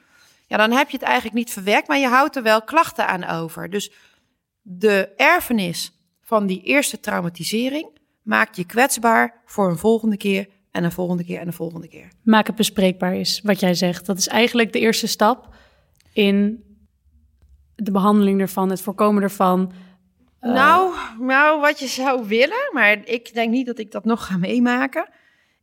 Ja, 0.46 0.56
dan 0.56 0.70
heb 0.70 0.90
je 0.90 0.96
het 0.96 1.06
eigenlijk 1.06 1.36
niet 1.36 1.52
verwerkt, 1.52 1.88
maar 1.88 1.98
je 1.98 2.06
houdt 2.06 2.36
er 2.36 2.42
wel 2.42 2.62
klachten 2.62 3.06
aan 3.06 3.24
over. 3.24 3.70
Dus 3.70 3.92
de 4.62 5.12
erfenis 5.16 5.92
van 6.22 6.46
die 6.46 6.62
eerste 6.62 7.00
traumatisering 7.00 7.98
maakt 8.22 8.56
je 8.56 8.64
kwetsbaar 8.64 9.42
voor 9.44 9.70
een 9.70 9.78
volgende 9.78 10.16
keer 10.16 10.48
en 10.70 10.84
een 10.84 10.92
volgende 10.92 11.24
keer 11.24 11.38
en 11.38 11.46
een 11.46 11.52
volgende 11.52 11.88
keer. 11.88 12.08
Maak 12.22 12.46
het 12.46 12.56
bespreekbaar 12.56 13.14
is, 13.14 13.40
wat 13.44 13.60
jij 13.60 13.74
zegt. 13.74 14.06
Dat 14.06 14.18
is 14.18 14.28
eigenlijk 14.28 14.72
de 14.72 14.78
eerste 14.78 15.06
stap 15.06 15.54
in 16.12 16.64
de 17.74 17.90
behandeling 17.90 18.40
ervan, 18.40 18.70
het 18.70 18.80
voorkomen 18.80 19.22
ervan. 19.22 19.72
Uh... 20.40 20.52
Nou, 20.52 20.94
nou, 21.18 21.60
wat 21.60 21.78
je 21.78 21.86
zou 21.86 22.26
willen, 22.26 22.70
maar 22.72 23.06
ik 23.08 23.34
denk 23.34 23.50
niet 23.50 23.66
dat 23.66 23.78
ik 23.78 23.90
dat 23.90 24.04
nog 24.04 24.26
ga 24.26 24.36
meemaken. 24.36 25.08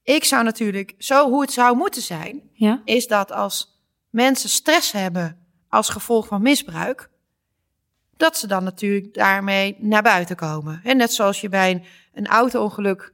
Ik 0.03 0.23
zou 0.23 0.43
natuurlijk, 0.43 0.95
zo 0.97 1.29
hoe 1.29 1.41
het 1.41 1.51
zou 1.51 1.77
moeten 1.77 2.01
zijn, 2.01 2.41
ja? 2.53 2.81
is 2.85 3.07
dat 3.07 3.31
als 3.31 3.81
mensen 4.09 4.49
stress 4.49 4.91
hebben 4.91 5.45
als 5.69 5.89
gevolg 5.89 6.27
van 6.27 6.41
misbruik, 6.41 7.09
dat 8.17 8.37
ze 8.37 8.47
dan 8.47 8.63
natuurlijk 8.63 9.13
daarmee 9.13 9.75
naar 9.79 10.01
buiten 10.01 10.35
komen. 10.35 10.81
En 10.83 10.97
net 10.97 11.13
zoals 11.13 11.41
je 11.41 11.49
bij 11.49 11.71
een, 11.71 11.83
een 12.13 12.27
auto-ongeluk, 12.27 13.13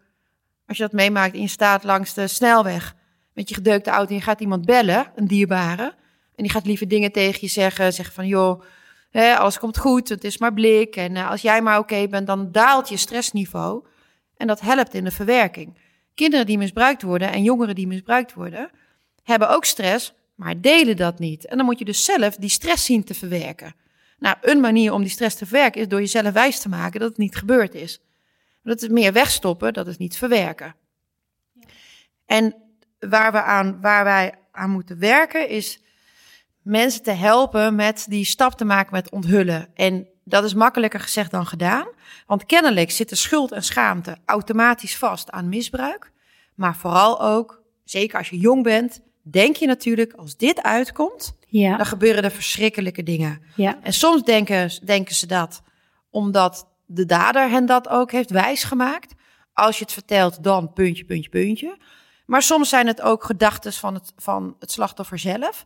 als 0.68 0.78
je 0.78 0.84
dat 0.84 0.92
meemaakt 0.92 1.34
en 1.34 1.42
je 1.42 1.48
staat 1.48 1.84
langs 1.84 2.14
de 2.14 2.28
snelweg 2.28 2.96
met 3.34 3.50
je 3.50 3.56
gedeukte 3.56 3.90
auto 3.90 4.10
en 4.10 4.16
je 4.16 4.22
gaat 4.22 4.42
iemand 4.42 4.66
bellen, 4.66 5.12
een 5.16 5.28
dierbare, 5.28 5.96
en 6.36 6.44
die 6.44 6.50
gaat 6.50 6.66
lieve 6.66 6.88
dingen 6.88 7.12
tegen 7.12 7.40
je 7.42 7.48
zeggen, 7.48 7.94
zeggen 7.94 8.16
van 8.16 8.28
joh, 8.28 8.64
hè, 9.20 9.38
alles 9.38 9.60
komt 9.60 9.78
goed, 9.78 10.10
het 10.10 10.24
is 10.24 10.38
maar 10.38 10.54
blik 10.54 10.96
en 10.96 11.16
uh, 11.16 11.30
als 11.30 11.42
jij 11.42 11.62
maar 11.62 11.80
oké 11.80 12.08
bent, 12.08 12.28
dan 12.28 12.52
daalt 12.52 12.90
je 12.90 12.98
stressniveau 12.98 13.86
en 14.38 14.48
dat 14.48 14.62
helpt 14.62 14.94
in 14.94 15.04
de 15.04 15.12
verwerking. 15.12 15.78
Kinderen 16.14 16.46
die 16.46 16.58
misbruikt 16.58 17.02
worden 17.02 17.32
en 17.32 17.44
jongeren 17.44 17.76
die 17.76 17.88
misbruikt 17.88 18.34
worden, 18.34 18.70
hebben 19.24 19.50
ook 19.50 19.66
stress, 19.66 20.14
maar 20.36 20.62
delen 20.62 20.98
dat 20.98 21.20
niet. 21.20 21.46
En 21.46 21.58
dan 21.58 21.66
moet 21.66 21.80
je 21.80 21.86
dus 21.86 22.06
zelf 22.06 22.36
die 22.36 22.50
stress 22.50 22.86
zien 22.86 23.04
te 23.04 23.14
verwerken. 23.14 23.76
Nou, 24.18 24.36
een 24.42 24.60
manier 24.60 24.94
om 24.94 25.02
die 25.02 25.12
stress 25.12 25.36
te 25.36 25.46
verwerken 25.46 25.82
is 25.82 25.88
door 25.88 26.00
jezelf 26.00 26.34
wijs 26.34 26.60
te 26.60 26.70
maken 26.70 27.00
dat 27.00 27.10
het 27.10 27.18
niet 27.18 27.36
gebeurd 27.36 27.76
is. 27.76 28.02
Dat 28.64 28.82
is 28.82 28.88
meer 28.88 29.14
wegstoppen, 29.14 29.74
dat 29.74 29.88
is 29.88 29.98
niet 29.98 30.18
verwerken. 30.18 30.76
En 32.26 32.56
waar, 33.00 33.32
we 33.32 33.42
aan, 33.42 33.82
waar 33.82 34.04
wij 34.04 34.34
aan 34.52 34.70
moeten 34.70 35.00
werken 35.00 35.50
is 35.50 35.83
mensen 36.64 37.04
te 37.04 37.12
helpen 37.12 37.76
met 37.76 38.06
die 38.10 38.26
stap 38.26 38.54
te 38.54 38.66
maken 38.66 38.94
met 38.94 39.10
onthullen. 39.10 39.68
En 39.74 40.08
dat 40.24 40.44
is 40.44 40.54
makkelijker 40.54 41.00
gezegd 41.00 41.32
dan 41.32 41.46
gedaan. 41.46 41.88
Want 42.28 42.46
kennelijk 42.46 42.92
zitten 42.92 43.18
schuld 43.18 43.52
en 43.52 43.64
schaamte 43.64 44.18
automatisch 44.26 44.98
vast 44.98 45.32
aan 45.32 45.50
misbruik. 45.50 46.12
Maar 46.56 46.76
vooral 46.76 47.22
ook, 47.22 47.62
zeker 47.84 48.18
als 48.18 48.30
je 48.30 48.38
jong 48.38 48.64
bent, 48.64 49.02
denk 49.22 49.56
je 49.56 49.68
natuurlijk, 49.68 50.14
als 50.14 50.38
dit 50.38 50.62
uitkomt, 50.62 51.38
ja. 51.48 51.78
dan 51.78 51.86
gebeuren 51.86 52.24
er 52.24 52.32
verschrikkelijke 52.32 53.04
dingen. 53.04 53.42
Ja. 53.56 53.80
En 53.82 53.94
soms 53.94 54.24
denken, 54.24 54.72
denken 54.86 55.16
ze 55.16 55.28
dat 55.28 55.62
omdat 56.10 56.68
de 56.86 57.06
dader 57.06 57.50
hen 57.50 57.66
dat 57.66 57.90
ook 57.90 58.12
heeft 58.12 58.30
wijsgemaakt. 58.30 59.14
Als 59.54 59.78
je 59.78 59.84
het 59.84 59.94
vertelt, 59.94 60.44
dan 60.44 60.74
puntje, 60.74 61.06
puntje, 61.06 61.30
puntje. 61.30 61.78
Maar 62.26 62.42
soms 62.42 62.70
zijn 62.70 62.88
het 62.88 63.02
ook 63.02 63.24
gedachten 63.24 63.74
van 63.74 63.94
het, 63.94 64.14
van 64.18 64.56
het 64.60 64.72
slachtoffer 64.72 65.20
zelf. 65.20 65.66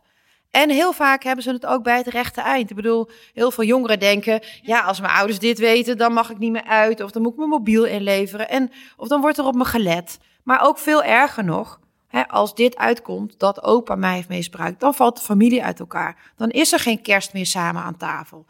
En 0.50 0.70
heel 0.70 0.92
vaak 0.92 1.22
hebben 1.22 1.44
ze 1.44 1.50
het 1.50 1.66
ook 1.66 1.82
bij 1.82 1.96
het 1.96 2.06
rechte 2.06 2.40
eind. 2.40 2.70
Ik 2.70 2.76
bedoel, 2.76 3.08
heel 3.32 3.50
veel 3.50 3.64
jongeren 3.64 3.98
denken: 3.98 4.40
ja, 4.62 4.80
als 4.80 5.00
mijn 5.00 5.12
ouders 5.12 5.38
dit 5.38 5.58
weten, 5.58 5.96
dan 5.98 6.12
mag 6.12 6.30
ik 6.30 6.38
niet 6.38 6.52
meer 6.52 6.64
uit. 6.64 7.00
Of 7.00 7.10
dan 7.10 7.22
moet 7.22 7.32
ik 7.32 7.38
mijn 7.38 7.50
mobiel 7.50 7.84
inleveren. 7.84 8.48
En, 8.48 8.70
of 8.96 9.08
dan 9.08 9.20
wordt 9.20 9.38
er 9.38 9.44
op 9.44 9.54
me 9.54 9.64
gelet. 9.64 10.18
Maar 10.42 10.62
ook 10.62 10.78
veel 10.78 11.02
erger 11.02 11.44
nog, 11.44 11.80
hè, 12.08 12.28
als 12.28 12.54
dit 12.54 12.76
uitkomt 12.76 13.38
dat 13.38 13.62
opa 13.62 13.94
mij 13.94 14.14
heeft 14.14 14.28
misbruikt, 14.28 14.80
dan 14.80 14.94
valt 14.94 15.16
de 15.16 15.22
familie 15.22 15.64
uit 15.64 15.80
elkaar. 15.80 16.32
Dan 16.36 16.50
is 16.50 16.72
er 16.72 16.78
geen 16.78 17.02
kerst 17.02 17.32
meer 17.32 17.46
samen 17.46 17.82
aan 17.82 17.96
tafel. 17.96 18.46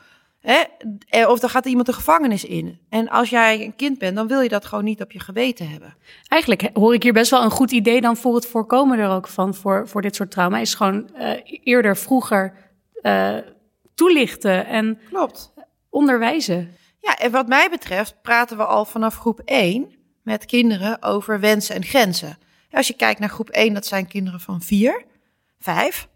Hè? 0.49 1.27
Of 1.27 1.39
dan 1.39 1.51
gaat 1.51 1.67
iemand 1.67 1.87
de 1.87 1.93
gevangenis 1.93 2.45
in. 2.45 2.79
En 2.89 3.09
als 3.09 3.31
jij 3.31 3.65
een 3.65 3.77
kind 3.77 3.99
bent, 3.99 4.17
dan 4.17 4.27
wil 4.27 4.41
je 4.41 4.49
dat 4.49 4.65
gewoon 4.65 4.85
niet 4.85 5.03
op 5.03 5.13
je 5.13 5.21
geweten 5.21 5.71
hebben. 5.71 5.97
Eigenlijk 6.29 6.71
hoor 6.73 6.95
ik 6.95 7.03
hier 7.03 7.13
best 7.13 7.31
wel 7.31 7.43
een 7.43 7.51
goed 7.51 7.71
idee 7.71 8.01
dan 8.01 8.17
voor 8.17 8.35
het 8.35 8.47
voorkomen 8.47 8.99
er 8.99 9.11
ook 9.11 9.29
van 9.29 9.55
voor, 9.55 9.89
voor 9.89 10.03
dit 10.03 10.15
soort 10.15 10.31
trauma. 10.31 10.59
Is 10.59 10.75
gewoon 10.75 11.11
uh, 11.19 11.31
eerder 11.45 11.97
vroeger 11.97 12.55
uh, 13.03 13.37
toelichten 13.95 14.67
en 14.67 14.99
Klopt. 15.09 15.53
onderwijzen. 15.91 16.77
Ja, 17.01 17.17
en 17.17 17.31
wat 17.31 17.49
mij 17.49 17.69
betreft 17.71 18.23
praten 18.23 18.57
we 18.57 18.65
al 18.65 18.85
vanaf 18.85 19.17
groep 19.17 19.41
1 19.45 19.95
met 20.23 20.45
kinderen 20.45 21.03
over 21.03 21.41
wensen 21.41 21.75
en 21.75 21.85
grenzen. 21.85 22.39
Als 22.71 22.87
je 22.87 22.95
kijkt 22.95 23.21
naar 23.21 23.29
groep 23.29 23.49
1, 23.51 23.75
dat 23.75 23.87
zijn 23.87 24.07
kinderen 24.07 24.41
van 24.41 24.63
4, 24.63 25.05
5. 25.59 26.09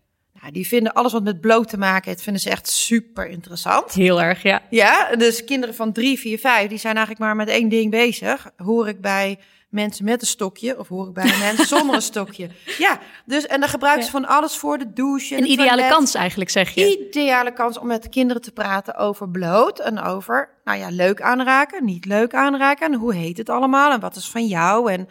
Nou, 0.43 0.55
die 0.55 0.67
vinden 0.67 0.93
alles 0.93 1.13
wat 1.13 1.23
met 1.23 1.41
bloot 1.41 1.69
te 1.69 1.79
maken 1.79 2.11
heeft, 2.11 2.23
vinden 2.23 2.43
ze 2.43 2.51
echt 2.51 2.69
super 2.69 3.29
interessant. 3.29 3.93
Heel 3.93 4.23
erg, 4.23 4.43
ja. 4.43 4.63
Ja, 4.71 5.17
dus 5.17 5.45
kinderen 5.45 5.75
van 5.75 5.93
3, 5.93 6.19
4, 6.19 6.39
5, 6.39 6.69
die 6.69 6.79
zijn 6.79 6.97
eigenlijk 6.97 7.25
maar 7.25 7.37
met 7.37 7.49
één 7.49 7.69
ding 7.69 7.91
bezig. 7.91 8.51
Hoor 8.57 8.89
ik 8.89 9.01
bij 9.01 9.39
mensen 9.69 10.05
met 10.05 10.21
een 10.21 10.27
stokje 10.27 10.79
of 10.79 10.89
hoor 10.89 11.07
ik 11.07 11.13
bij 11.13 11.39
mensen 11.39 11.67
zonder 11.67 11.95
een 11.95 12.03
stokje. 12.03 12.49
Ja, 12.79 12.99
dus 13.25 13.47
en 13.47 13.61
dan 13.61 13.69
gebruiken 13.69 14.05
ze 14.05 14.11
van 14.11 14.27
alles 14.27 14.57
voor 14.57 14.79
de 14.79 14.93
douche. 14.93 15.37
Een 15.37 15.51
ideale 15.51 15.69
toilet. 15.69 15.89
kans 15.89 16.15
eigenlijk, 16.15 16.51
zeg 16.51 16.71
je. 16.71 17.09
Ideale 17.09 17.53
kans 17.53 17.79
om 17.79 17.87
met 17.87 18.09
kinderen 18.09 18.43
te 18.43 18.53
praten 18.53 18.97
over 18.97 19.29
bloot 19.31 19.79
en 19.79 20.01
over, 20.01 20.49
nou 20.65 20.79
ja, 20.79 20.89
leuk 20.91 21.21
aanraken, 21.21 21.85
niet 21.85 22.05
leuk 22.05 22.35
aanraken. 22.35 22.93
En 22.93 22.99
hoe 22.99 23.15
heet 23.15 23.39
het 23.39 23.49
allemaal 23.49 23.93
en 23.93 24.01
wat 24.01 24.17
is 24.17 24.29
van 24.29 24.47
jou? 24.47 24.93
En, 24.93 25.09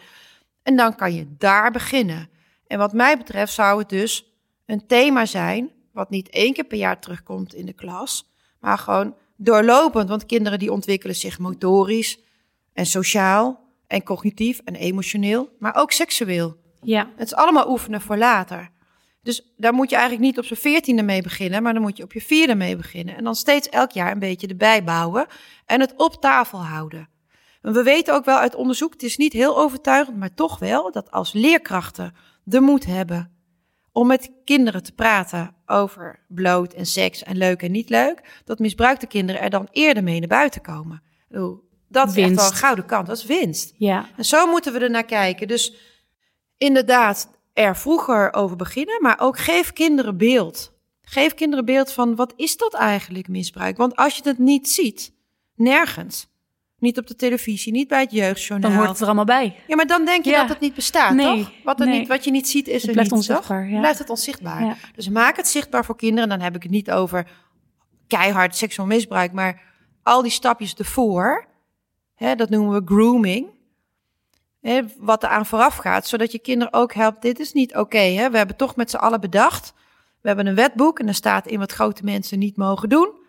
en 0.62 0.76
dan 0.76 0.94
kan 0.94 1.14
je 1.14 1.34
daar 1.38 1.70
beginnen. 1.70 2.30
En 2.66 2.78
wat 2.78 2.92
mij 2.92 3.16
betreft 3.16 3.52
zou 3.52 3.78
het 3.78 3.88
dus 3.88 4.31
een 4.66 4.86
thema 4.86 5.26
zijn, 5.26 5.70
wat 5.92 6.10
niet 6.10 6.28
één 6.28 6.52
keer 6.52 6.64
per 6.64 6.78
jaar 6.78 7.00
terugkomt 7.00 7.54
in 7.54 7.66
de 7.66 7.72
klas, 7.72 8.32
maar 8.60 8.78
gewoon 8.78 9.14
doorlopend. 9.36 10.08
Want 10.08 10.26
kinderen 10.26 10.58
die 10.58 10.72
ontwikkelen 10.72 11.16
zich 11.16 11.38
motorisch 11.38 12.20
en 12.72 12.86
sociaal 12.86 13.60
en 13.86 14.02
cognitief 14.02 14.60
en 14.64 14.74
emotioneel, 14.74 15.48
maar 15.58 15.74
ook 15.74 15.92
seksueel. 15.92 16.56
Ja. 16.82 17.10
Het 17.16 17.26
is 17.26 17.34
allemaal 17.34 17.70
oefenen 17.70 18.00
voor 18.00 18.16
later. 18.16 18.70
Dus 19.22 19.52
daar 19.56 19.72
moet 19.72 19.90
je 19.90 19.96
eigenlijk 19.96 20.24
niet 20.24 20.38
op 20.38 20.44
z'n 20.44 20.54
veertiende 20.54 21.02
mee 21.02 21.22
beginnen, 21.22 21.62
maar 21.62 21.72
dan 21.72 21.82
moet 21.82 21.96
je 21.96 22.02
op 22.02 22.12
je 22.12 22.20
vierde 22.20 22.54
mee 22.54 22.76
beginnen. 22.76 23.16
En 23.16 23.24
dan 23.24 23.34
steeds 23.34 23.68
elk 23.68 23.90
jaar 23.90 24.12
een 24.12 24.18
beetje 24.18 24.46
erbij 24.46 24.84
bouwen 24.84 25.26
en 25.66 25.80
het 25.80 25.94
op 25.96 26.20
tafel 26.20 26.64
houden. 26.64 27.08
En 27.60 27.72
we 27.72 27.82
weten 27.82 28.14
ook 28.14 28.24
wel 28.24 28.38
uit 28.38 28.54
onderzoek, 28.54 28.92
het 28.92 29.02
is 29.02 29.16
niet 29.16 29.32
heel 29.32 29.58
overtuigend, 29.58 30.16
maar 30.16 30.34
toch 30.34 30.58
wel, 30.58 30.92
dat 30.92 31.10
als 31.10 31.32
leerkrachten 31.32 32.14
de 32.44 32.60
moed 32.60 32.86
hebben 32.86 33.31
om 33.92 34.06
met 34.06 34.30
kinderen 34.44 34.82
te 34.82 34.92
praten 34.92 35.54
over 35.66 36.24
bloot 36.28 36.72
en 36.72 36.86
seks 36.86 37.22
en 37.22 37.36
leuk 37.36 37.62
en 37.62 37.70
niet 37.70 37.88
leuk, 37.88 38.40
dat 38.44 38.58
misbruikte 38.58 39.06
kinderen 39.06 39.40
er 39.40 39.50
dan 39.50 39.68
eerder 39.70 40.02
mee 40.02 40.18
naar 40.18 40.28
buiten 40.28 40.60
komen. 40.60 41.02
Dat 41.88 42.08
is 42.08 42.14
winst. 42.14 42.30
echt 42.30 42.40
wel 42.40 42.50
een 42.50 42.56
gouden 42.56 42.86
kant, 42.86 43.06
dat 43.06 43.16
is 43.16 43.24
winst. 43.24 43.74
Ja. 43.76 44.08
En 44.16 44.24
zo 44.24 44.46
moeten 44.46 44.72
we 44.72 44.78
er 44.78 44.90
naar 44.90 45.04
kijken. 45.04 45.48
Dus 45.48 45.74
inderdaad, 46.58 47.28
er 47.52 47.76
vroeger 47.76 48.32
over 48.32 48.56
beginnen, 48.56 49.02
maar 49.02 49.20
ook 49.20 49.38
geef 49.38 49.72
kinderen 49.72 50.16
beeld. 50.16 50.72
Geef 51.02 51.34
kinderen 51.34 51.64
beeld 51.64 51.92
van 51.92 52.16
wat 52.16 52.32
is 52.36 52.56
dat 52.56 52.74
eigenlijk 52.74 53.28
misbruik? 53.28 53.76
Want 53.76 53.96
als 53.96 54.16
je 54.16 54.22
het 54.24 54.38
niet 54.38 54.68
ziet, 54.68 55.12
nergens, 55.54 56.26
niet 56.82 56.98
op 56.98 57.06
de 57.06 57.16
televisie, 57.16 57.72
niet 57.72 57.88
bij 57.88 58.00
het 58.00 58.12
jeugdjournaal. 58.12 58.70
Dan 58.70 58.78
hoort 58.78 58.90
het 58.90 59.00
er 59.00 59.06
allemaal 59.06 59.24
bij. 59.24 59.56
Ja, 59.66 59.76
maar 59.76 59.86
dan 59.86 60.04
denk 60.04 60.24
je 60.24 60.30
Ja. 60.30 60.40
dat 60.40 60.48
het 60.48 60.60
niet 60.60 60.74
bestaat, 60.74 61.14
Nee, 61.14 61.44
toch? 61.44 61.52
Wat, 61.64 61.80
er 61.80 61.86
nee. 61.86 61.98
niet, 61.98 62.08
wat 62.08 62.24
je 62.24 62.30
niet 62.30 62.48
ziet, 62.48 62.68
is 62.68 62.74
Het 62.74 62.84
er 62.84 62.92
blijft 62.92 63.10
niet, 63.10 63.18
onzichtbaar, 63.18 63.68
ja. 63.68 63.78
Blijft 63.78 63.98
het 63.98 64.10
onzichtbaar. 64.10 64.64
Ja. 64.64 64.76
Dus 64.94 65.08
maak 65.08 65.36
het 65.36 65.48
zichtbaar 65.48 65.84
voor 65.84 65.96
kinderen. 65.96 66.28
Dan 66.28 66.40
heb 66.40 66.56
ik 66.56 66.62
het 66.62 66.72
niet 66.72 66.90
over 66.90 67.30
keihard 68.06 68.56
seksueel 68.56 68.88
misbruik, 68.88 69.32
maar 69.32 69.62
al 70.02 70.22
die 70.22 70.30
stapjes 70.30 70.74
ervoor, 70.74 71.46
hè, 72.14 72.34
dat 72.34 72.50
noemen 72.50 72.74
we 72.80 72.94
grooming. 72.94 73.46
Hè, 74.60 74.80
wat 74.98 75.22
er 75.22 75.28
aan 75.28 75.46
vooraf 75.46 75.76
gaat, 75.76 76.06
zodat 76.06 76.32
je 76.32 76.38
kinderen 76.38 76.72
ook 76.72 76.94
helpt. 76.94 77.22
Dit 77.22 77.38
is 77.40 77.52
niet 77.52 77.76
oké. 77.76 77.98
hè? 77.98 78.30
we 78.30 78.36
hebben 78.36 78.56
toch 78.56 78.76
met 78.76 78.90
z'n 78.90 78.96
allen 78.96 79.20
bedacht. 79.20 79.72
We 80.20 80.28
hebben 80.28 80.46
een 80.46 80.54
wetboek 80.54 80.98
en 80.98 81.04
daar 81.06 81.14
staat 81.14 81.46
in 81.46 81.58
wat 81.58 81.72
grote 81.72 82.04
mensen 82.04 82.38
niet 82.38 82.56
mogen 82.56 82.88
doen. 82.88 83.20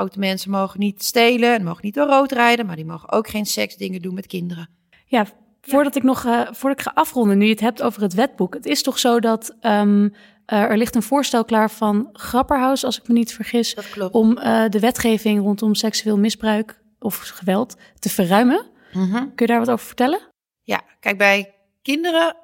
Grote 0.00 0.18
mensen 0.18 0.50
mogen 0.50 0.80
niet 0.80 1.04
stelen 1.04 1.54
en 1.54 1.64
mogen 1.64 1.84
niet 1.84 1.94
door 1.94 2.06
rood 2.06 2.32
rijden, 2.32 2.66
maar 2.66 2.76
die 2.76 2.84
mogen 2.84 3.12
ook 3.12 3.28
geen 3.28 3.46
seksdingen 3.46 4.02
doen 4.02 4.14
met 4.14 4.26
kinderen. 4.26 4.68
Ja, 5.06 5.26
voordat 5.60 5.96
ik 5.96 6.02
nog 6.02 6.24
eh, 6.24 6.40
voordat 6.50 6.78
ik 6.78 6.84
ga 6.84 6.90
afronden, 6.94 7.38
nu 7.38 7.44
je 7.44 7.50
het 7.50 7.60
hebt 7.60 7.82
over 7.82 8.02
het 8.02 8.14
wetboek. 8.14 8.54
Het 8.54 8.66
is 8.66 8.82
toch 8.82 8.98
zo 8.98 9.20
dat 9.20 9.56
ehm, 9.60 10.08
eh, 10.46 10.62
er 10.62 10.76
ligt 10.76 10.94
een 10.94 11.02
voorstel 11.02 11.44
klaar 11.44 11.70
van 11.70 12.08
Grapperhaus, 12.12 12.84
als 12.84 12.98
ik 12.98 13.08
me 13.08 13.14
niet 13.14 13.34
vergis, 13.34 13.76
om 14.10 14.38
eh, 14.38 14.68
de 14.68 14.80
wetgeving 14.80 15.40
rondom 15.40 15.74
seksueel 15.74 16.18
misbruik 16.18 16.80
of 16.98 17.18
geweld 17.18 17.76
te 17.98 18.08
verruimen. 18.08 18.66
Kun 18.92 19.32
je 19.36 19.46
daar 19.46 19.58
wat 19.58 19.70
over 19.70 19.86
vertellen? 19.86 20.20
Ja, 20.62 20.82
kijk, 21.00 21.18
bij 21.18 21.54
kinderen 21.82 22.36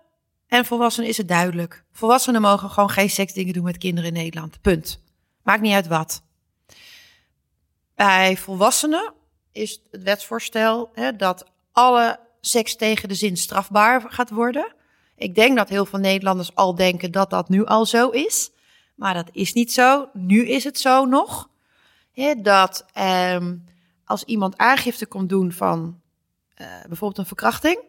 en 0.46 0.64
volwassenen 0.64 1.08
is 1.08 1.16
het 1.16 1.28
duidelijk. 1.28 1.84
Volwassenen 1.92 2.40
mogen 2.40 2.70
gewoon 2.70 2.90
geen 2.90 3.10
seksdingen 3.10 3.54
doen 3.54 3.64
met 3.64 3.78
kinderen 3.78 4.08
in 4.08 4.16
Nederland. 4.16 4.60
Punt. 4.60 5.02
Maakt 5.42 5.60
niet 5.60 5.74
uit 5.74 5.86
wat. 5.86 6.25
Bij 7.96 8.36
volwassenen 8.36 9.12
is 9.52 9.80
het 9.90 10.02
wetsvoorstel 10.02 10.90
hè, 10.92 11.16
dat 11.16 11.44
alle 11.72 12.20
seks 12.40 12.76
tegen 12.76 13.08
de 13.08 13.14
zin 13.14 13.36
strafbaar 13.36 14.04
gaat 14.08 14.30
worden. 14.30 14.74
Ik 15.16 15.34
denk 15.34 15.56
dat 15.56 15.68
heel 15.68 15.86
veel 15.86 15.98
Nederlanders 15.98 16.54
al 16.54 16.74
denken 16.74 17.12
dat 17.12 17.30
dat 17.30 17.48
nu 17.48 17.64
al 17.64 17.86
zo 17.86 18.08
is. 18.08 18.50
Maar 18.94 19.14
dat 19.14 19.28
is 19.32 19.52
niet 19.52 19.72
zo. 19.72 20.08
Nu 20.12 20.46
is 20.48 20.64
het 20.64 20.78
zo 20.78 21.04
nog. 21.04 21.48
dat 22.36 22.84
um, 23.32 23.64
als 24.04 24.24
iemand 24.24 24.56
aangifte 24.56 25.06
komt 25.06 25.28
doen 25.28 25.52
van 25.52 26.00
uh, 26.60 26.66
bijvoorbeeld 26.86 27.18
een 27.18 27.26
verkrachting 27.26 27.80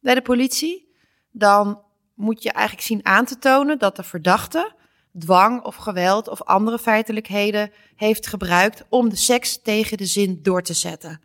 bij 0.00 0.14
de 0.14 0.22
politie, 0.22 0.94
dan 1.30 1.82
moet 2.14 2.42
je 2.42 2.52
eigenlijk 2.52 2.86
zien 2.86 3.06
aan 3.06 3.24
te 3.24 3.38
tonen 3.38 3.78
dat 3.78 3.96
de 3.96 4.02
verdachte 4.02 4.72
dwang 5.18 5.64
of 5.64 5.76
geweld 5.76 6.28
of 6.28 6.42
andere 6.42 6.78
feitelijkheden 6.78 7.72
heeft 7.96 8.26
gebruikt 8.26 8.84
om 8.88 9.08
de 9.08 9.16
seks 9.16 9.62
tegen 9.62 9.96
de 9.96 10.06
zin 10.06 10.38
door 10.42 10.62
te 10.62 10.74
zetten. 10.74 11.20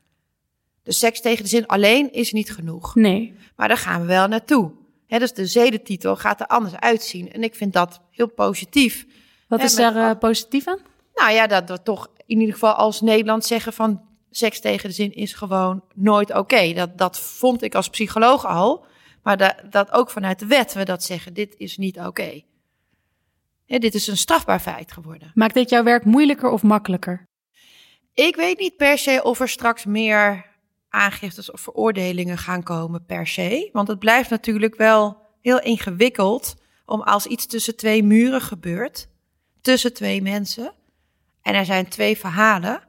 De 0.83 0.91
seks 0.91 1.21
tegen 1.21 1.43
de 1.43 1.49
zin 1.49 1.67
alleen 1.67 2.13
is 2.13 2.31
niet 2.31 2.53
genoeg. 2.53 2.95
Nee. 2.95 3.33
Maar 3.55 3.67
daar 3.67 3.77
gaan 3.77 4.01
we 4.01 4.07
wel 4.07 4.27
naartoe. 4.27 4.71
He, 5.07 5.19
dus 5.19 5.33
de 5.33 5.45
zedentitel 5.45 6.15
gaat 6.15 6.39
er 6.39 6.47
anders 6.47 6.75
uitzien. 6.75 7.31
En 7.31 7.43
ik 7.43 7.55
vind 7.55 7.73
dat 7.73 8.01
heel 8.11 8.29
positief. 8.29 9.05
Wat 9.47 9.63
is 9.63 9.75
daar 9.75 9.95
uh, 9.95 10.11
positief 10.19 10.67
aan? 10.67 10.79
Nou 11.15 11.31
ja, 11.31 11.47
dat 11.47 11.69
we 11.69 11.83
toch 11.83 12.09
in 12.25 12.39
ieder 12.39 12.53
geval 12.53 12.73
als 12.73 13.01
Nederland 13.01 13.45
zeggen 13.45 13.73
van 13.73 14.01
seks 14.31 14.59
tegen 14.59 14.89
de 14.89 14.95
zin 14.95 15.13
is 15.13 15.33
gewoon 15.33 15.83
nooit 15.93 16.33
oké. 16.33 16.73
Dat, 16.73 16.97
dat 16.97 17.19
vond 17.19 17.61
ik 17.61 17.75
als 17.75 17.89
psycholoog 17.89 18.45
al. 18.45 18.85
Maar 19.23 19.37
dat, 19.37 19.55
dat 19.69 19.91
ook 19.91 20.09
vanuit 20.09 20.39
de 20.39 20.45
wet 20.45 20.73
we 20.73 20.85
dat 20.85 21.03
zeggen, 21.03 21.33
dit 21.33 21.55
is 21.57 21.77
niet 21.77 21.99
oké. 21.99 22.41
Dit 23.67 23.93
is 23.93 24.07
een 24.07 24.17
strafbaar 24.17 24.59
feit 24.59 24.91
geworden. 24.91 25.31
Maakt 25.33 25.53
dit 25.53 25.69
jouw 25.69 25.83
werk 25.83 26.05
moeilijker 26.05 26.49
of 26.49 26.63
makkelijker? 26.63 27.27
Ik 28.13 28.35
weet 28.35 28.59
niet 28.59 28.77
per 28.77 28.97
se 28.97 29.23
of 29.23 29.39
er 29.39 29.49
straks 29.49 29.85
meer 29.85 30.45
aangiftes 30.89 31.51
of 31.51 31.61
veroordelingen 31.61 32.37
gaan 32.37 32.63
komen 32.63 33.05
per 33.05 33.27
se. 33.27 33.69
Want 33.71 33.87
het 33.87 33.99
blijft 33.99 34.29
natuurlijk 34.29 34.75
wel 34.75 35.17
heel 35.41 35.61
ingewikkeld 35.61 36.55
om 36.85 37.01
als 37.01 37.25
iets 37.25 37.45
tussen 37.45 37.75
twee 37.75 38.03
muren 38.03 38.41
gebeurt, 38.41 39.07
tussen 39.61 39.93
twee 39.93 40.21
mensen, 40.21 40.73
en 41.41 41.53
er 41.53 41.65
zijn 41.65 41.87
twee 41.87 42.17
verhalen, 42.17 42.81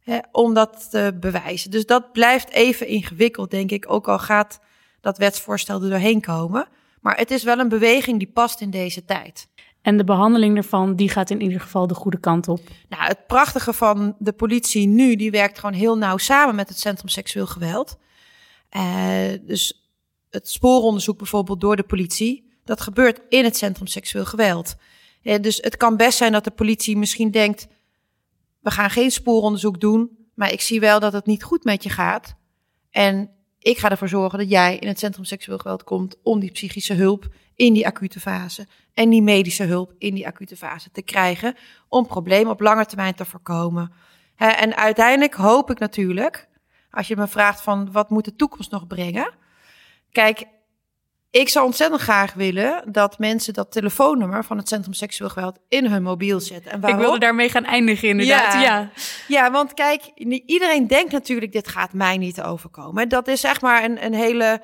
hè, 0.00 0.18
om 0.32 0.54
dat 0.54 0.90
te 0.90 1.16
bewijzen. 1.20 1.70
Dus 1.70 1.86
dat 1.86 2.12
blijft 2.12 2.50
even 2.50 2.86
ingewikkeld, 2.86 3.50
denk 3.50 3.70
ik, 3.70 3.90
ook 3.90 4.08
al 4.08 4.18
gaat 4.18 4.60
dat 5.00 5.18
wetsvoorstel 5.18 5.82
er 5.82 5.90
doorheen 5.90 6.20
komen. 6.20 6.68
Maar 7.00 7.16
het 7.16 7.30
is 7.30 7.42
wel 7.42 7.58
een 7.58 7.68
beweging 7.68 8.18
die 8.18 8.30
past 8.32 8.60
in 8.60 8.70
deze 8.70 9.04
tijd. 9.04 9.48
En 9.82 9.96
de 9.96 10.04
behandeling 10.04 10.56
ervan, 10.56 10.96
die 10.96 11.08
gaat 11.08 11.30
in 11.30 11.40
ieder 11.40 11.60
geval 11.60 11.86
de 11.86 11.94
goede 11.94 12.20
kant 12.20 12.48
op. 12.48 12.60
Nou, 12.88 13.02
het 13.02 13.26
prachtige 13.26 13.72
van 13.72 14.16
de 14.18 14.32
politie 14.32 14.86
nu, 14.86 15.16
die 15.16 15.30
werkt 15.30 15.58
gewoon 15.58 15.74
heel 15.74 15.98
nauw 15.98 16.16
samen 16.16 16.54
met 16.54 16.68
het 16.68 16.78
Centrum 16.78 17.08
Seksueel 17.08 17.46
Geweld. 17.46 17.96
Uh, 18.76 18.82
dus 19.42 19.90
het 20.30 20.48
spooronderzoek 20.48 21.18
bijvoorbeeld 21.18 21.60
door 21.60 21.76
de 21.76 21.82
politie, 21.82 22.52
dat 22.64 22.80
gebeurt 22.80 23.20
in 23.28 23.44
het 23.44 23.56
Centrum 23.56 23.86
Seksueel 23.86 24.24
Geweld. 24.24 24.74
Uh, 25.22 25.34
dus 25.40 25.56
het 25.56 25.76
kan 25.76 25.96
best 25.96 26.18
zijn 26.18 26.32
dat 26.32 26.44
de 26.44 26.50
politie 26.50 26.96
misschien 26.96 27.30
denkt, 27.30 27.66
we 28.60 28.70
gaan 28.70 28.90
geen 28.90 29.10
spooronderzoek 29.10 29.80
doen, 29.80 30.10
maar 30.34 30.52
ik 30.52 30.60
zie 30.60 30.80
wel 30.80 31.00
dat 31.00 31.12
het 31.12 31.26
niet 31.26 31.42
goed 31.42 31.64
met 31.64 31.82
je 31.82 31.90
gaat. 31.90 32.34
En 32.90 33.30
ik 33.62 33.78
ga 33.78 33.90
ervoor 33.90 34.08
zorgen 34.08 34.38
dat 34.38 34.50
jij 34.50 34.76
in 34.76 34.88
het 34.88 34.98
Centrum 34.98 35.24
Seksueel 35.24 35.58
Geweld 35.58 35.84
komt 35.84 36.16
om 36.22 36.40
die 36.40 36.50
psychische 36.50 36.94
hulp 36.94 37.28
in 37.54 37.72
die 37.72 37.86
acute 37.86 38.20
fase 38.20 38.66
en 38.94 39.10
die 39.10 39.22
medische 39.22 39.64
hulp 39.64 39.94
in 39.98 40.14
die 40.14 40.26
acute 40.26 40.56
fase 40.56 40.90
te 40.90 41.02
krijgen 41.02 41.56
om 41.88 42.06
problemen 42.06 42.52
op 42.52 42.60
lange 42.60 42.86
termijn 42.86 43.14
te 43.14 43.24
voorkomen. 43.24 43.92
en 44.36 44.76
uiteindelijk 44.76 45.34
hoop 45.34 45.70
ik 45.70 45.78
natuurlijk, 45.78 46.48
als 46.90 47.08
je 47.08 47.16
me 47.16 47.26
vraagt 47.26 47.62
van 47.62 47.92
wat 47.92 48.10
moet 48.10 48.24
de 48.24 48.36
toekomst 48.36 48.70
nog 48.70 48.86
brengen? 48.86 49.34
Kijk, 50.12 50.46
ik 51.32 51.48
zou 51.48 51.66
ontzettend 51.66 52.00
graag 52.00 52.32
willen 52.34 52.82
dat 52.86 53.18
mensen 53.18 53.54
dat 53.54 53.72
telefoonnummer 53.72 54.44
van 54.44 54.56
het 54.56 54.68
Centrum 54.68 54.92
Seksueel 54.92 55.30
Geweld 55.30 55.58
in 55.68 55.86
hun 55.86 56.02
mobiel 56.02 56.40
zetten. 56.40 56.72
En 56.72 56.88
Ik 56.88 56.96
wilde 56.96 57.18
daarmee 57.18 57.48
gaan 57.48 57.64
eindigen, 57.64 58.08
inderdaad. 58.08 58.52
Ja, 58.52 58.60
ja. 58.60 58.90
ja 59.28 59.50
want 59.50 59.74
kijk, 59.74 60.02
iedereen 60.46 60.86
denkt 60.86 61.12
natuurlijk, 61.12 61.52
dit 61.52 61.68
gaat 61.68 61.92
mij 61.92 62.16
niet 62.16 62.42
overkomen. 62.42 63.08
Dat 63.08 63.28
is 63.28 63.40
zeg 63.40 63.60
maar 63.60 63.84
een, 63.84 64.04
een 64.04 64.14
hele 64.14 64.62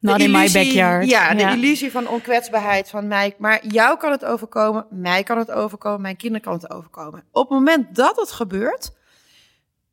Not 0.00 0.20
in 0.20 0.30
my 0.30 0.50
backyard. 0.52 1.10
Ja, 1.10 1.34
de 1.34 1.42
illusie 1.42 1.90
van 1.90 2.08
onkwetsbaarheid 2.08 2.90
van 2.90 3.08
mij. 3.08 3.34
Maar 3.38 3.66
jou 3.66 3.98
kan 3.98 4.10
het 4.10 4.24
overkomen, 4.24 4.86
mij 4.90 5.22
kan 5.22 5.38
het 5.38 5.50
overkomen, 5.50 6.00
mijn 6.00 6.16
kinderen 6.16 6.42
kan 6.42 6.52
het 6.52 6.70
overkomen. 6.70 7.24
Op 7.32 7.48
het 7.48 7.58
moment 7.58 7.94
dat 7.94 8.16
het 8.16 8.32
gebeurt, 8.32 8.92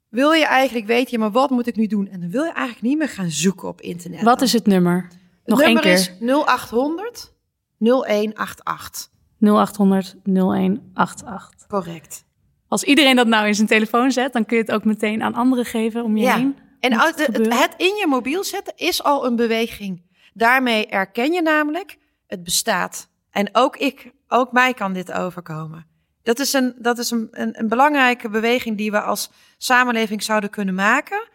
wil 0.10 0.32
je 0.32 0.46
eigenlijk 0.46 0.88
weten, 0.88 1.12
ja, 1.12 1.18
maar 1.18 1.32
wat 1.32 1.50
moet 1.50 1.68
ik 1.68 1.76
nu 1.76 1.88
doen? 1.88 2.08
En 2.08 2.20
dan 2.20 2.30
wil 2.30 2.44
je 2.44 2.52
eigenlijk 2.52 2.82
niet 2.82 2.98
meer 2.98 3.10
gaan 3.10 3.30
zoeken 3.30 3.68
op 3.68 3.82
internet. 3.82 4.22
Wat 4.22 4.42
is 4.42 4.54
het 4.54 4.66
nummer? 4.66 5.08
Nog 5.46 5.62
één 5.62 5.80
keer. 5.80 5.92
is 5.92 6.12
0800 6.20 7.34
0188. 7.78 9.10
0800 9.40 10.16
0188. 10.24 11.68
Correct. 11.68 12.26
Als 12.68 12.84
iedereen 12.84 13.16
dat 13.16 13.28
nou 13.28 13.48
in 13.48 13.56
zijn 13.56 13.68
telefoon 13.68 14.12
zet, 14.12 14.34
dan 14.34 14.46
kun 14.46 14.58
je 14.58 14.64
het 14.64 14.72
ook 14.72 14.86
meteen 14.86 15.24
aan 15.24 15.34
anderen 15.34 15.66
geven 15.66 16.04
om 16.04 16.18
je 16.18 16.24
ja. 16.24 16.36
heen. 16.36 16.58
En 16.80 17.00
het, 17.00 17.28
het, 17.28 17.74
in 17.78 17.96
je 17.96 18.06
mobiel 18.08 18.44
zetten 18.44 18.74
is 18.76 19.04
al 19.04 19.26
een 19.26 19.36
beweging. 19.36 20.02
Daarmee 20.34 20.88
erken 20.88 21.32
je 21.34 21.42
namelijk, 21.42 21.98
het 22.28 22.44
bestaat. 22.44 23.10
En 23.32 23.50
ook 23.52 23.78
ik, 23.78 24.12
ook 24.28 24.52
mij 24.52 24.74
kan 24.74 24.94
dit 24.94 25.12
overkomen. 25.12 25.86
Dat 26.24 26.40
is, 26.40 26.54
een, 26.54 26.76
dat 26.78 26.98
is 26.98 27.12
een, 27.12 27.28
een, 27.32 27.60
een 27.60 27.68
belangrijke 27.68 28.30
beweging 28.30 28.78
die 28.78 28.92
we 28.92 29.02
als 29.02 29.32
samenleving 29.58 30.24
zouden 30.24 30.50
kunnen 30.50 30.76
maken. 30.76 31.28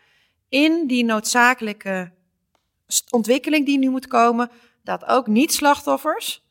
In 0.49 0.87
die 0.87 1.05
noodzakelijke 1.05 2.13
ontwikkeling 3.11 3.67
die 3.67 3.79
nu 3.79 3.91
moet 3.91 4.07
komen. 4.07 4.51
Dat 4.85 5.05
ook 5.05 5.27
niet-slachtoffers 5.27 6.45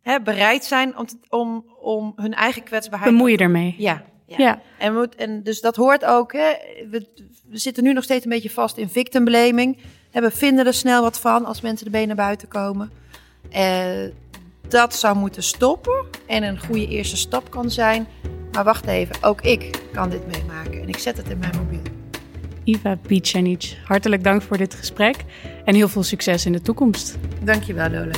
hè, 0.00 0.20
bereid 0.20 0.64
zijn 0.64 0.98
om, 0.98 1.06
om, 1.28 1.64
om 1.80 2.12
hun 2.16 2.34
eigen 2.34 2.62
kwetsbaarheid... 2.62 3.12
Bemoei 3.12 3.32
je 3.32 3.38
ermee. 3.38 3.74
Ja, 3.78 4.04
ja. 4.26 4.60
En, 4.78 4.94
moet, 4.94 5.14
en 5.14 5.42
dus 5.42 5.60
dat 5.60 5.76
hoort 5.76 6.04
ook. 6.04 6.32
Hè, 6.32 6.52
we, 6.90 7.06
we, 7.48 7.58
zitten 7.58 7.82
nu 7.82 7.92
nog 7.92 8.04
steeds 8.04 8.24
een 8.24 8.30
beetje 8.30 8.50
vast 8.50 8.76
in 8.76 8.88
victimblaming. 8.88 9.78
We 10.12 10.30
vinden 10.30 10.66
er 10.66 10.74
snel 10.74 11.02
wat 11.02 11.20
van 11.20 11.44
als 11.44 11.60
mensen 11.60 11.84
de 11.84 11.92
benen 11.92 12.16
buiten 12.16 12.48
komen. 12.48 12.90
Uh, 13.52 14.10
dat 14.68 14.94
zou 14.94 15.16
moeten 15.16 15.42
stoppen. 15.42 16.04
En 16.26 16.42
een 16.42 16.58
goede 16.58 16.88
eerste 16.88 17.16
stap 17.16 17.50
kan 17.50 17.70
zijn. 17.70 18.06
Maar 18.52 18.64
wacht 18.64 18.86
even, 18.86 19.16
ook 19.22 19.40
ik 19.40 19.82
kan 19.92 20.10
dit 20.10 20.26
meemaken. 20.26 20.82
En 20.82 20.88
ik 20.88 20.98
zet 20.98 21.16
het 21.16 21.30
in 21.30 21.38
mijn 21.38 21.56
mobiel. 21.56 21.95
Iva 22.66 22.96
Bicanic, 23.06 23.76
hartelijk 23.84 24.24
dank 24.24 24.42
voor 24.42 24.56
dit 24.56 24.74
gesprek. 24.74 25.16
En 25.64 25.74
heel 25.74 25.88
veel 25.88 26.02
succes 26.02 26.46
in 26.46 26.52
de 26.52 26.60
toekomst. 26.60 27.18
Dankjewel, 27.44 27.90
Lola. 27.90 28.14